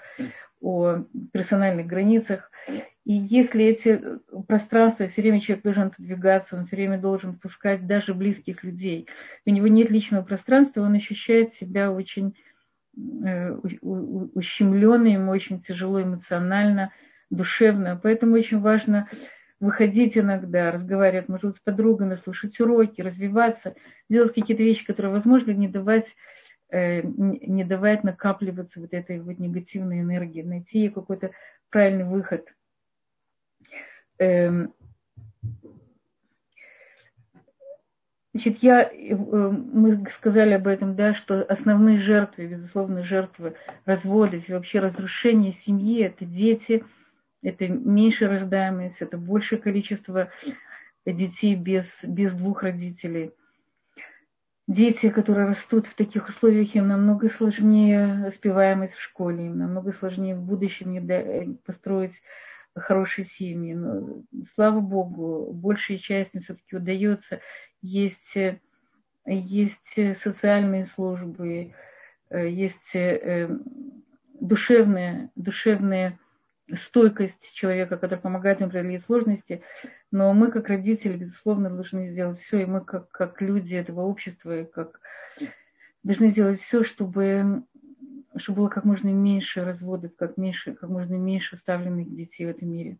[0.63, 2.51] о персональных границах.
[3.05, 4.01] И если эти
[4.47, 9.09] пространства, все время человек должен отодвигаться, он все время должен пускать даже близких людей.
[9.45, 12.37] У него нет личного пространства, он ощущает себя очень
[12.97, 13.53] э,
[13.83, 16.93] ущемленным, ему очень тяжело эмоционально,
[17.29, 17.99] душевно.
[18.01, 19.09] Поэтому очень важно
[19.59, 23.75] выходить иногда, разговаривать, может быть, с подругами, слушать уроки, развиваться,
[24.09, 26.07] делать какие-то вещи, которые возможно, не давать,
[26.73, 31.31] не давать накапливаться вот этой вот негативной энергии, найти ей какой-то
[31.71, 32.47] правильный выход.
[34.19, 34.73] Эм,
[38.33, 43.55] значит, я, э, мы сказали об этом, да, что основные жертвы, безусловно, жертвы
[43.85, 46.85] разводов и вообще разрушения семьи– это дети–
[47.43, 50.31] это меньше рождаемость, это большее количество
[51.05, 53.33] детей без, без двух родителей.
[54.69, 60.37] Дети, которые растут в таких условиях, им намного сложнее успеваемость в школе, им намного сложнее
[60.37, 62.15] в будущем построить
[62.75, 63.75] хорошие семьи.
[63.75, 64.23] Но,
[64.55, 67.41] слава Богу, большая часть все-таки удается.
[67.83, 68.37] Есть,
[69.27, 71.75] есть социальные службы,
[72.31, 73.49] есть э,
[74.41, 76.19] душевные, душевные
[76.87, 79.63] стойкость человека, который помогает им преодолеть сложности.
[80.13, 84.61] Но мы, как родители, безусловно, должны сделать все, и мы, как, как люди этого общества,
[84.61, 85.01] и как
[86.03, 87.63] должны сделать все, чтобы,
[88.37, 92.69] чтобы было как можно меньше разводов, как, меньше, как можно меньше оставленных детей в этом
[92.69, 92.99] мире.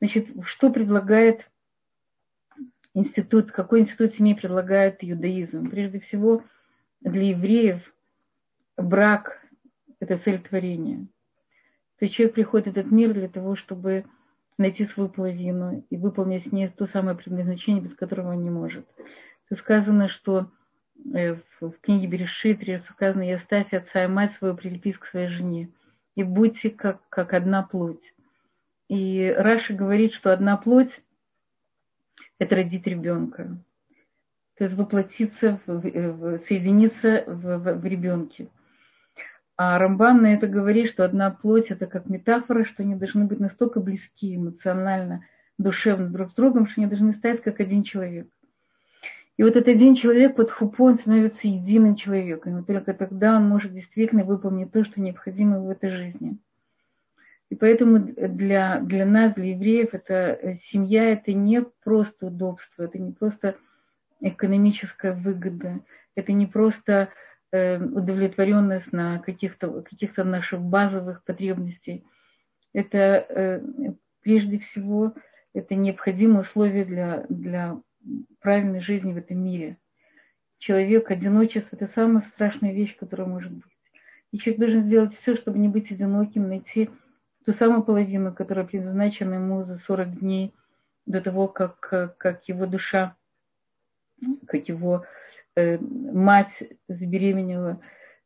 [0.00, 1.50] Значит, что предлагает
[2.94, 5.70] институт, какой институт семьи предлагает иудаизм?
[5.70, 6.44] Прежде всего,
[7.00, 7.82] для евреев
[8.76, 9.44] брак–
[9.98, 11.06] это цель творения–
[11.98, 14.04] то человек приходит в этот мир для того, чтобы
[14.58, 18.86] найти свою половину и выполнить с ней то самое предназначение, без которого он не может.
[19.48, 20.50] То сказано, что
[21.14, 25.70] э, в книге Берешит сказано, и оставь отца и мать свою, прилепись к своей жене,
[26.16, 28.02] и будьте как, как одна плоть.
[28.88, 31.00] И Раша говорит, что одна плоть–
[32.38, 33.56] это родить ребенка.
[34.56, 38.48] То есть воплотиться, соединиться в, в, в ребенке.
[39.60, 43.40] А Рамбан на это говорит, что одна плоть– это как метафора, что они должны быть
[43.40, 45.26] настолько близки эмоционально,
[45.58, 48.28] душевно друг с другом, что они должны стать как один человек.
[49.36, 52.60] И вот этот один человек под хупой, он становится единым человеком.
[52.60, 56.38] И только тогда он может действительно выполнить то, что необходимо в этой жизни.
[57.50, 62.98] И поэтому для, для нас, для евреев, это э, семья– это не просто удобство, это
[63.00, 63.56] не просто
[64.20, 65.80] экономическая выгода,
[66.14, 67.08] это не просто
[67.52, 72.04] удовлетворенность на каких-то каких наших базовых потребностей.
[72.74, 73.62] Это э,
[74.20, 75.14] прежде всего
[75.54, 77.80] это необходимое условие для, для
[78.40, 79.78] правильной жизни в этом мире.
[80.58, 83.72] Человек, одиночество– это самая страшная вещь, которая может быть.
[84.30, 86.90] И человек должен сделать все, чтобы не быть одиноким, найти
[87.46, 90.54] ту самую половину, которая предназначена ему за 40 дней
[91.06, 91.78] до того, как,
[92.18, 93.16] как его душа,
[94.46, 95.27] как его Э,
[95.80, 96.52] мать
[96.88, 97.80] забеременела.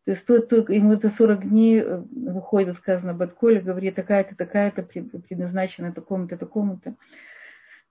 [0.05, 4.83] То есть то, то, ему за 40 дней э, выходит, сказано, Батколя, говорит, такая-то, такая-то,
[4.83, 6.97] предназначена такому-то, такому-то.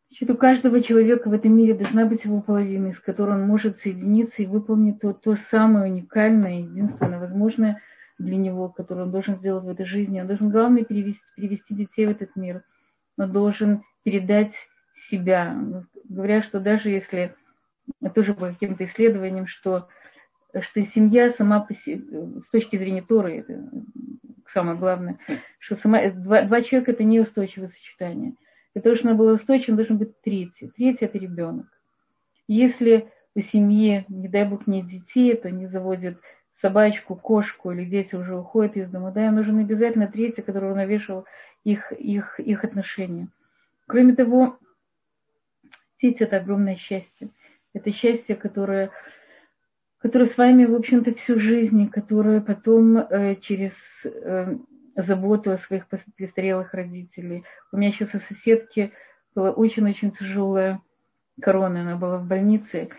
[0.09, 3.77] Значит, у каждого человека в этом мире должна быть его половина, с которой он может
[3.77, 7.81] соединиться и выполнить то, то самое уникальное, единственное возможное
[8.19, 10.19] для него, которое он должен сделать в этой жизни.
[10.19, 12.63] Он должен, главное, перевести, перевести детей в этот мир.
[13.17, 14.53] Он должен передать
[15.09, 15.57] себя.
[16.09, 17.33] Говорят, что даже если
[18.13, 19.87] тоже по каким-то исследованиям, что,
[20.59, 22.01] что семья сама по себе,
[22.45, 23.69] с точки зрения Торы, это
[24.53, 25.17] самое главное,
[25.59, 28.33] что сама, два, два человека это неустойчивое сочетание.
[28.73, 30.69] Для того, чтобы оно было устойчивым, должен быть третий.
[30.69, 31.67] Третий это ребенок.
[32.47, 36.19] Если у семьи, не дай бог, нет детей, то они заводят
[36.61, 41.25] собачку, кошку, или дети уже уходят из дома, да, им нужен обязательно третий, который уравновешивал
[41.63, 43.29] их, их, их отношения.
[43.87, 44.57] Кроме того,
[46.01, 47.29] дети– это огромное счастье.
[47.73, 48.91] Это счастье, которое,
[49.99, 54.57] которое с вами, в общем-то, всю жизнь, которое потом э, через э,
[54.95, 57.45] заботу о своих престарелых родителей.
[57.71, 58.91] У меня сейчас у соседки
[59.33, 60.81] была очень-очень тяжелая
[61.41, 62.89] корона, она была в больнице,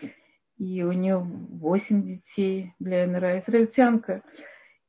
[0.57, 4.23] и у нее восемь детей для МРА, израильтянка.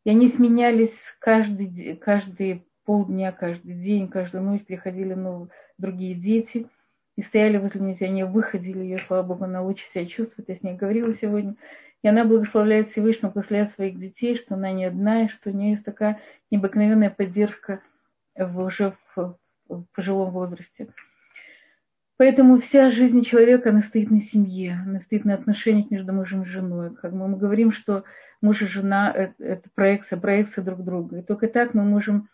[0.04, 6.68] И они сменялись каждый, каждый полдня, каждый день, каждую ночь приходили новые, другие дети
[7.16, 10.62] и стояли возле нее, они выходили ее, слава Богу, она лучше себя чувствует, я с
[10.62, 11.54] ней говорила сегодня.
[12.02, 15.72] И она благословляет Всевышнего, благословляет своих детей, что она не одна, и что у нее
[15.72, 17.80] есть такая необыкновенная поддержка
[18.36, 19.38] в, уже в,
[19.68, 20.88] в пожилом возрасте.
[22.16, 26.46] Поэтому вся жизнь человека, она стоит на семье, она стоит на отношениях между мужем и
[26.46, 26.94] женой.
[26.94, 28.04] Как мы, мы говорим, что
[28.40, 31.18] муж и жена– это проекция, проекция друг друга.
[31.18, 32.28] И только так мы можем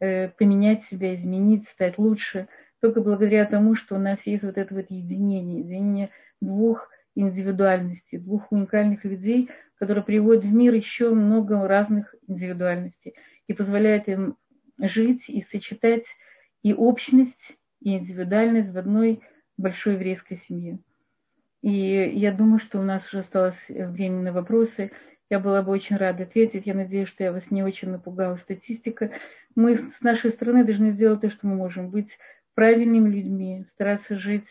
[0.00, 2.48] э, поменять себя, изменить, стать лучше,
[2.82, 6.10] только благодаря тому, что у нас есть вот это вот единение, единение
[6.40, 13.14] двух индивидуальностей, двух уникальных людей, которые приводят в мир еще много разных индивидуальностей
[13.46, 14.36] и позволяют им
[14.80, 16.06] жить и сочетать
[16.64, 19.20] и общность, и индивидуальность в одной
[19.56, 20.80] большой еврейской семье.
[21.62, 24.90] И я думаю, что у нас уже осталось время на вопросы.
[25.30, 26.66] Я была бы очень рада ответить.
[26.66, 29.12] Я надеюсь, что я вас не очень напугала статистика.
[29.54, 31.90] Мы с нашей стороны должны сделать то, что мы можем.
[31.90, 32.10] Быть
[32.54, 34.46] правильными людьми, стараться жить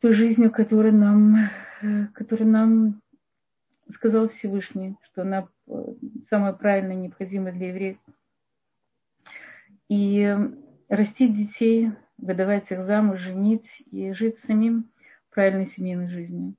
[0.00, 1.50] той жизнью, которую нам,
[2.14, 3.02] которую нам
[3.94, 5.48] сказал Всевышний, что она
[6.28, 7.98] самая правильная, необходимая для евреев.
[9.88, 10.36] И
[10.88, 14.90] растить детей, выдавать их замуж, женить и жить самим
[15.30, 16.54] правильной семейной жизнью.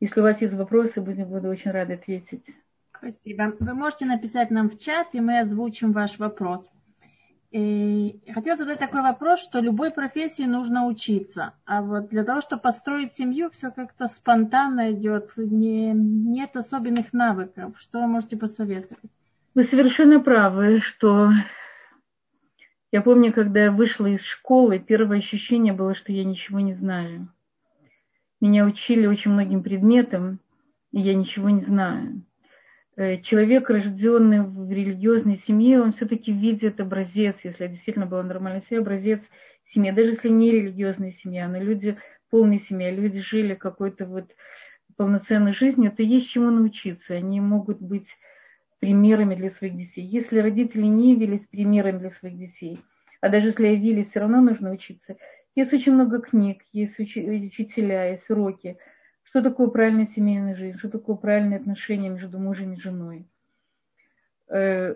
[0.00, 2.44] Если у вас есть вопросы, будем, буду очень рада ответить.
[2.96, 3.54] Спасибо.
[3.58, 6.70] Вы можете написать нам в чат, и мы озвучим ваш вопрос.
[7.52, 11.52] И хотела задать такой вопрос, что любой профессии нужно учиться.
[11.66, 17.74] А вот для того, чтобы построить семью, все как-то спонтанно идет, не, нет особенных навыков.
[17.78, 19.04] Что вы можете посоветовать?
[19.54, 21.30] Вы совершенно правы, что
[22.90, 27.28] я помню, когда я вышла из школы, первое ощущение было, что я ничего не знаю.
[28.40, 30.40] Меня учили очень многим предметам,
[30.90, 32.22] и я ничего не знаю.
[32.96, 38.82] Э, человек, рожденный в религиозной семье, он все-таки видит образец, если действительно была нормальная семья,
[38.82, 39.22] образец
[39.72, 41.96] семьи, даже если не религиозная семья, но люди,
[42.30, 44.30] полная семья, люди жили какой-то вот
[44.96, 47.14] полноценной жизнью, то есть чему научиться.
[47.14, 48.08] Они могут быть
[48.78, 50.04] примерами для своих детей.
[50.04, 52.80] Если родители не явились примерами для своих детей,
[53.20, 55.16] а даже если явились, все равно нужно учиться.
[55.54, 58.76] Есть очень много книг, есть учителя, есть уроки.
[59.32, 63.26] Что такое правильная семейная жизнь, что такое правильные отношения между мужем и женой.
[64.48, 64.94] Э,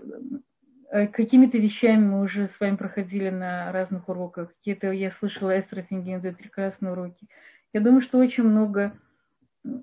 [0.91, 4.55] э, какими-то вещами мы уже с вами проходили на разных уроках.
[4.55, 7.27] Какие-то я слышала, Эстер Финген дает прекрасные уроки.
[7.73, 8.93] Я думаю, что очень много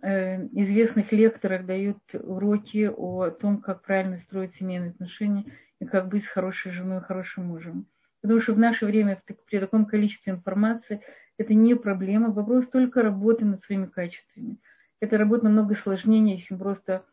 [0.02, 5.46] Э, известных лекторов дают уроки о том, как правильно строить семейные отношения
[5.80, 7.88] и как быть хорошей женой, хорошим мужем.
[8.22, 11.02] Потому что в наше время при таком количестве информации
[11.38, 14.58] это не проблема, вопрос только работы над своими качествами.
[15.00, 17.06] Это работа намного сложнее, чем просто,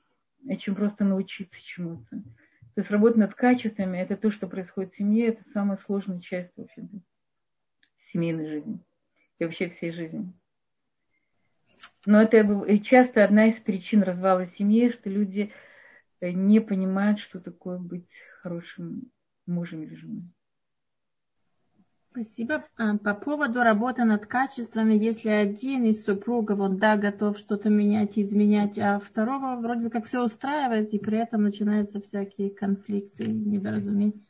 [0.61, 2.23] чем просто научиться чему-то.
[2.75, 6.53] То есть работа над качествами– это то, что происходит в семье, это самая сложная часть
[6.57, 6.89] вообще
[8.12, 8.81] семейной жизни
[9.39, 10.33] и вообще всей жизни.
[12.07, 15.53] Но это часто одна из причин развала семьи, что люди
[16.21, 18.09] э, не понимают, что такое быть
[18.43, 19.11] хорошим
[19.47, 20.23] мужем или женой.
[22.13, 22.65] Спасибо.
[22.77, 28.19] А, по поводу работы над качествами, если один из супругов, он да, готов что-то менять
[28.19, 34.21] изменять, а второго вроде бы как все устраивает, и при этом начинаются всякие конфликты, недоразумения.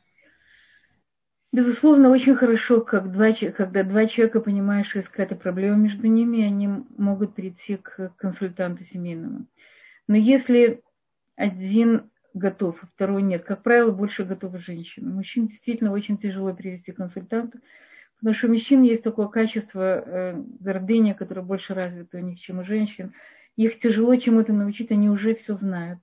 [1.51, 6.69] Безусловно, очень хорошо, как два, когда два человека понимают, что какая-то проблема между ними, они
[6.97, 9.47] могут прийти к консультанту семейному.
[10.07, 10.83] Но если
[11.35, 15.09] один готов, а второй нет, как правило, больше готова женщина.
[15.09, 17.59] Мужчин действительно очень тяжело привести к консультанту,
[18.17, 22.59] потому что у мужчин есть такое качество э, гордыня, которое больше развито у них, чем
[22.59, 23.13] у женщин.
[23.57, 25.99] Их тяжело чему-то научить, они уже все знают.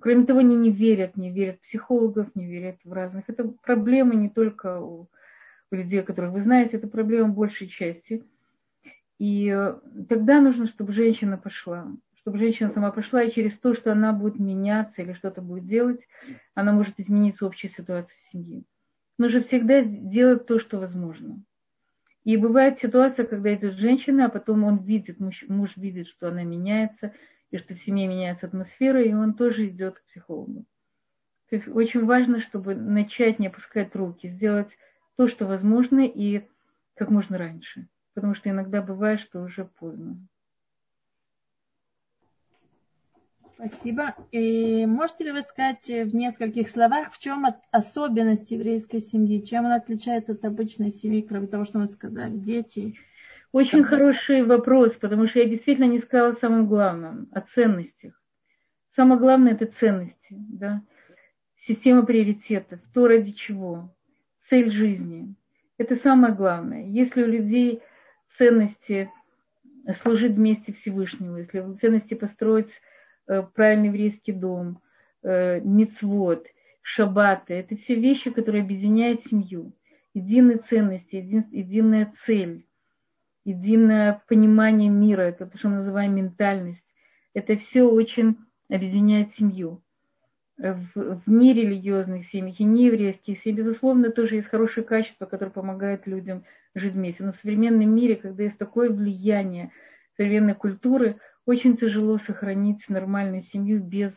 [0.00, 3.24] Кроме того, они не верят, не верят психологов, не верят в разных.
[3.28, 5.08] Это проблема не только у,
[5.70, 8.24] у людей, которых вы знаете, это проблема большей части.
[9.18, 9.74] И э,
[10.08, 11.86] тогда нужно, чтобы женщина пошла,
[12.22, 16.00] чтобы женщина сама пошла, и через то, что она будет меняться или что-то будет делать,
[16.54, 18.62] она может измениться общая ситуация в семье.
[19.18, 21.42] Нужно всегда делать то, что возможно.
[22.24, 26.44] И бывает ситуация, когда идет женщина, а потом он видит, муж, муж видит, что она
[26.44, 27.12] меняется,
[27.50, 30.64] и что в семье меняется атмосфера, и он тоже идет к психологу.
[31.50, 34.70] То есть очень важно, чтобы начать не опускать руки, сделать
[35.16, 36.46] то, что возможно, и
[36.94, 37.88] как можно раньше.
[38.14, 40.16] Потому что иногда бывает, что уже поздно.
[43.54, 44.14] Спасибо.
[44.30, 49.44] И можете ли вы сказать в нескольких словах, в чем особенность еврейской семьи?
[49.44, 52.36] Чем она отличается от обычной семьи, кроме того, что мы сказали?
[52.36, 52.96] Дети?
[53.52, 58.14] Очень хороший вопрос, потому что я действительно не сказала самым главным, о ценностях.
[58.96, 60.16] Самое главное– это ценности.
[60.30, 60.82] Да?
[61.56, 63.94] Система приоритетов, то ради чего,
[64.48, 65.34] цель жизни.
[65.78, 66.86] Это самое главное.
[66.86, 67.82] Если у людей
[68.38, 69.10] ценности
[70.02, 72.70] служить вместе Всевышнему, если ценности построить
[73.26, 74.80] правильный еврейский дом,
[75.22, 76.46] э, мицвод,
[76.82, 77.54] шаббаты.
[77.54, 79.72] Это все вещи, которые объединяют семью.
[80.14, 82.66] Единые ценности, един, единая цель,
[83.44, 86.84] единое понимание мира, это то, что мы называем ментальность.
[87.34, 88.36] Это все очень
[88.68, 89.82] объединяет семью.
[90.58, 96.44] В, в нерелигиозных семьях и нееврейских семьях, безусловно, тоже есть хорошие качества, которые помогают людям
[96.74, 97.24] жить вместе.
[97.24, 99.72] Но в современном мире, когда есть такое влияние
[100.16, 104.14] современной культуры, очень тяжело сохранить нормальную семью без,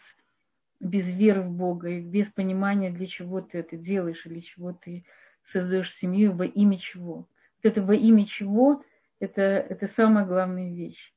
[0.80, 4.74] без веры в Бога и без понимания, для чего ты это делаешь и для чего
[4.74, 5.06] ты
[5.52, 7.16] создаешь семью, во имя чего.
[7.16, 7.28] Вот
[7.64, 8.84] это во имя чего,
[9.20, 11.14] это, это самая главная вещь.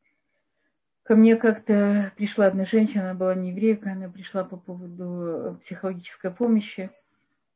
[1.03, 6.31] Ко мне как-то пришла одна женщина, она была не еврейка, она пришла по поводу психологической
[6.31, 6.91] помощи.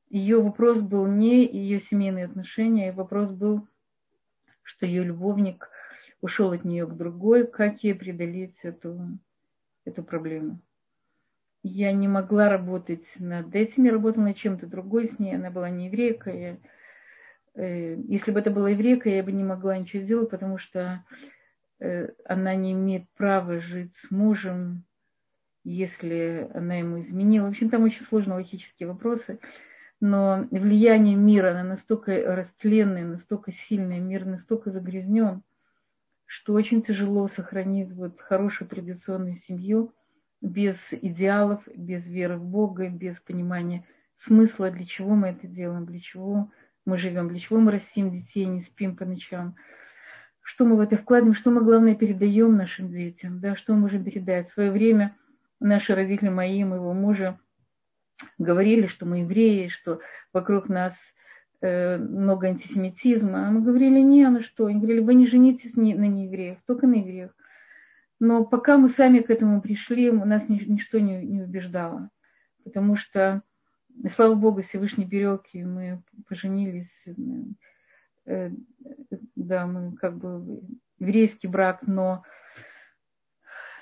[0.09, 3.67] Ее вопрос был не ее семейные отношения, ее вопрос был,
[4.63, 5.69] что ее любовник–
[6.23, 9.19] ушел от нее к другой, как ей преодолеть эту,
[9.85, 10.61] эту проблему.
[11.65, 15.69] Я не могла работать над этим, я работала над чем-то другой с ней, она была
[15.69, 16.31] не еврейка.
[16.31, 16.57] Я,
[17.55, 21.05] э, если бы это была еврейка, я бы не могла ничего сделать, потому что
[21.81, 24.85] э, она не имеет права жить с мужем,
[25.65, 27.47] если она ему изменила.
[27.47, 29.39] В общем, там очень сложные логические вопросы.
[30.01, 35.43] Но влияние мира, оно настолько растленное, настолько сильное, мир настолько загрязнен,
[36.33, 39.93] что очень тяжело сохранить вот хорошую традиционную семью
[40.41, 46.01] без идеалов, без веры в Бога, без понимания смысла, для чего мы это делаем, для
[46.01, 46.51] чего
[46.87, 49.57] мы живем, для чего мы растим детей, не спим по ночам,
[50.41, 54.03] что мы в это вкладываем, что мы, главное, передаем нашим детям, да, что мы можем
[54.03, 54.49] передать.
[54.49, 55.15] В свое время
[55.61, 57.39] наши родители, мои, моего мужа,
[58.39, 60.01] говорили, что мы евреи, что
[60.33, 60.97] вокруг нас–
[61.63, 63.49] много антисемитизма.
[63.49, 66.95] А мы говорили, не, ну что, они говорили, вы не женитесь на неевреях, только на
[66.95, 67.31] евреях.
[68.19, 72.11] Но пока мы сами к этому пришли, у нас ничто не, убеждало.
[72.65, 73.43] Потому что,
[74.15, 77.05] слава Богу, Всевышний берег, и мы поженились.
[78.27, 78.51] Э,
[79.35, 80.61] да, мы как бы
[81.01, 82.23] еврейский брак, но,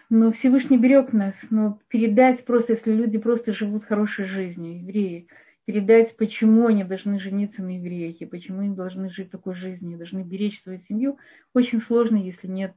[0.09, 1.35] но Всевышний берег нас.
[1.51, 5.29] Но передать просто, если люди просто живут хорошей жизнью, евреи–
[5.65, 10.63] передать, почему они должны жениться на еврейке, почему они должны жить такой жизнью, должны беречь
[10.63, 11.19] свою семью,
[11.55, 12.75] очень сложно, если нет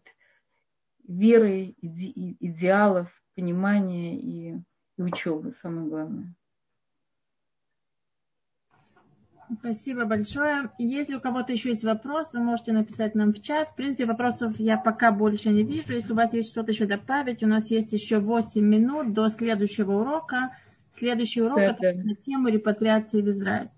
[1.07, 4.57] веры, иде, идеалов, понимания и,
[4.97, 6.33] и учебы, самое главное.
[9.59, 10.71] Спасибо большое.
[10.77, 13.69] Если у кого-то еще есть вопрос, вы можете написать нам в чат.
[13.69, 15.93] В принципе, вопросов я пока больше не вижу.
[15.93, 19.99] Если у вас есть что-то еще добавить, у нас есть еще 8 минут до следующего
[19.99, 20.55] урока.
[20.93, 22.03] Следующий урок да, это да.
[22.03, 23.69] на тему репатриации в Израиль.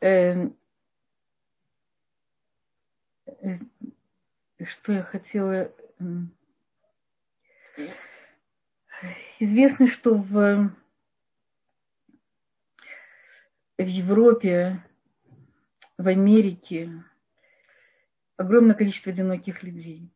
[0.00, 0.56] Эм,
[3.26, 3.58] э,
[4.64, 5.72] что я хотела...
[9.38, 10.70] Известно, что в,
[13.78, 14.84] в Европе,
[15.96, 16.92] в Америке
[18.36, 20.10] огромное количество одиноких людей.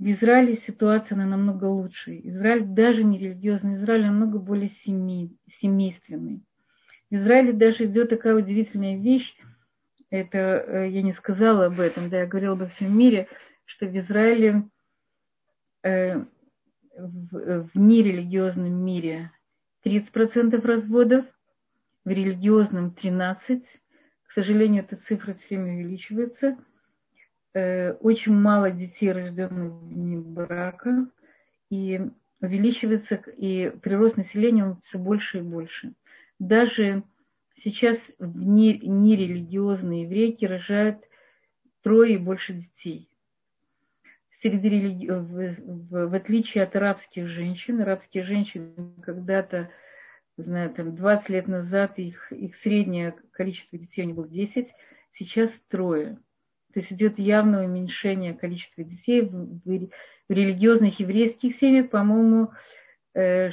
[0.00, 2.18] В Израиле ситуация она намного лучше.
[2.24, 6.42] Израиль даже не религиозный, Израиль намного более семей, семейственный.
[7.10, 9.36] В Израиле даже идет такая удивительная вещь,
[10.08, 13.28] это э, я не сказала об этом, да, я говорила обо всем мире,
[13.66, 14.70] что в Израиле
[15.82, 16.16] э,
[16.96, 19.30] в, в нерелигиозном мире
[19.84, 21.26] 30% разводов,
[22.06, 23.36] в религиозном 13%.
[23.48, 26.69] К сожалению, эта цифра все время увеличивается– Э,
[27.52, 31.08] очень мало детей, рожденных вне брака,
[31.70, 32.00] и
[32.40, 35.92] увеличивается, и прирост населения он все больше и больше.
[36.38, 37.02] Даже
[37.62, 40.98] сейчас в нерелигиозные еврейки рожают
[41.82, 43.08] трое и больше детей.
[44.40, 45.06] Среди религи...
[45.06, 45.56] в,
[45.90, 48.72] в, в отличие от арабских женщин, арабские женщины
[49.02, 49.70] когда-то,
[50.38, 54.68] знаю, там 20 лет назад их, их среднее количество детей у них было 10,
[55.12, 56.18] сейчас трое.
[56.72, 59.88] То есть идет явное уменьшение количества детей в,
[60.28, 62.52] религиозных еврейских семьях, по-моему,
[63.16, 63.50] 6-7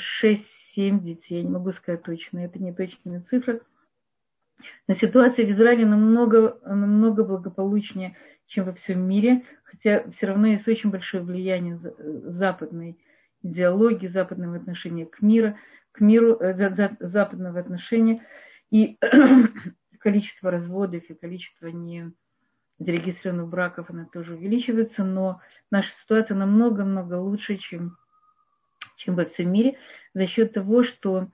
[0.76, 3.62] детей, не могу сказать точно, это не точная цифра.
[4.88, 8.16] Но ситуация в Израиле намного, намного благополучнее,
[8.46, 12.98] чем во всем мире, хотя все равно есть очень большое влияние западной
[13.44, 15.56] идеологии, западного отношения к миру,
[15.92, 16.54] к миру э,
[17.00, 18.26] западного отношения
[18.72, 18.98] и
[20.00, 22.14] количество разводов и количество не
[22.80, 27.98] зарегистрированных браков, она тоже увеличивается, но наша ситуация намного-много лучше, чем,
[28.98, 29.78] чем во всем мире,
[30.14, 31.28] за счет того, что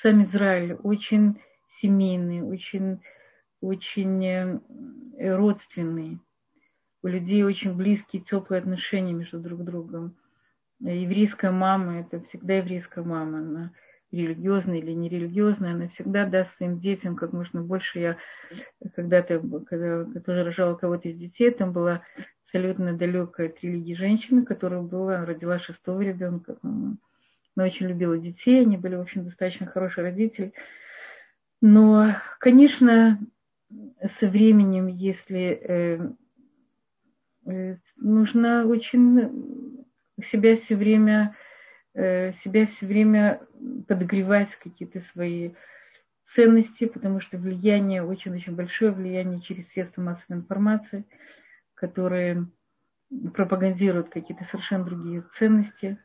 [0.00, 1.40] сам Израиль очень
[1.80, 3.00] семейный, очень,
[3.60, 4.58] очень э,
[5.36, 6.18] родственный.
[7.02, 10.16] У людей очень близкие, теплые отношения между друг другом.
[10.80, 13.38] Еврейская мама– это всегда еврейская мама.
[13.38, 13.72] Она
[14.12, 17.98] религиозная или нерелигиозная, она всегда даст своим детям как можно больше.
[17.98, 18.16] Я
[18.94, 22.02] когда-то, когда, когда рожала кого-то из детей, там была
[22.44, 26.56] абсолютно далекая от религии женщина, которая была, родила шестого ребенка.
[26.62, 26.96] Она
[27.56, 30.52] очень любила детей, они были, в общем, достаточно хорошие родители.
[31.62, 33.18] Но, конечно,
[34.20, 36.10] со временем, если э,
[37.46, 39.86] э, нужно очень
[40.30, 41.34] себя все время
[41.94, 43.40] себя все время
[43.86, 45.52] подогревать какие-то свои
[46.24, 51.04] ценности, потому что влияние, очень-очень большое влияние через средства массовой информации,
[51.74, 52.46] которые
[53.34, 55.98] пропагандируют какие-то совершенно другие ценности,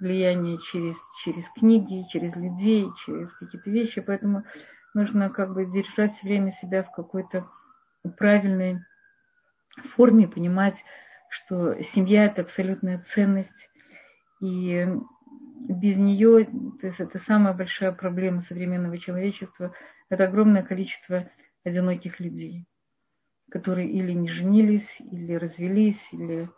[0.00, 4.00] влияние через, через книги, через людей, через какие-то вещи.
[4.00, 4.44] Поэтому
[4.94, 7.46] нужно как бы держать все время себя в какой-то
[8.16, 8.80] правильной
[9.96, 10.76] форме, понимать,
[11.28, 13.68] что семья– это абсолютная ценность,
[14.40, 14.86] и
[15.68, 16.44] без нее,
[16.80, 19.72] то есть это самая большая проблема современного человечества,
[20.08, 21.28] это огромное количество
[21.64, 22.64] одиноких людей,
[23.50, 26.48] которые или не женились, или развелись, или,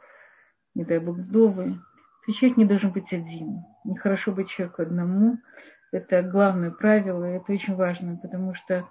[0.75, 1.81] не дай бог, вдовы.
[2.27, 3.65] То человек не должен быть один.
[3.85, 5.39] Нехорошо быть человеку одному–
[5.91, 8.87] это главное правило, и это очень важно, потому что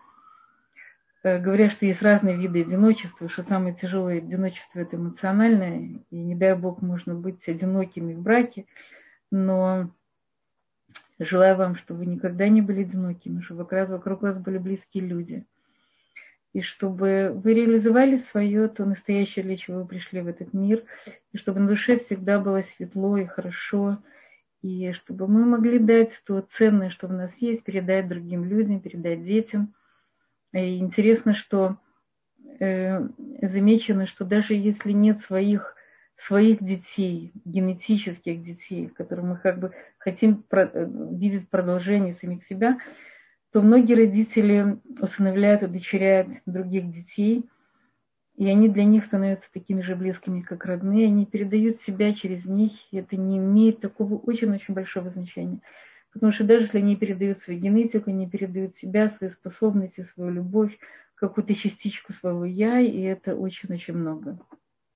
[1.23, 6.35] э, говорят, что есть разные виды одиночества, что самое тяжелое одиночество это эмоциональное, и не
[6.35, 8.65] дай бог можно быть одинокими в браке,
[9.29, 9.91] но
[11.19, 15.45] желаю вам, чтобы вы никогда не были одинокими, чтобы вокруг вас были близкие люди,
[16.53, 20.83] и чтобы вы реализовали свое, то настоящее, для чего вы пришли в этот мир,
[21.31, 23.99] и чтобы на душе всегда было светло и хорошо,
[24.61, 29.23] и чтобы мы могли дать то ценное, что в нас есть, передать другим людям, передать
[29.23, 29.73] детям.
[30.51, 31.77] И интересно, что
[32.59, 33.07] э,
[33.41, 35.76] замечено, что даже если нет своих,
[36.17, 42.79] своих детей, генетических детей, которые мы как бы хотим э, видеть продолжение самих себя,
[43.51, 47.45] то многие родители усыновляют, удочеряют других детей–
[48.37, 52.71] и они для них становятся такими же близкими, как родные, они передают себя через них,
[52.91, 55.59] и это не имеет такого очень-очень большого значения.
[56.13, 60.77] Потому что даже если они передают свою генетику, они передают себя, свои способности, свою любовь,
[61.15, 64.39] какую-то частичку своего я, и это очень-очень много.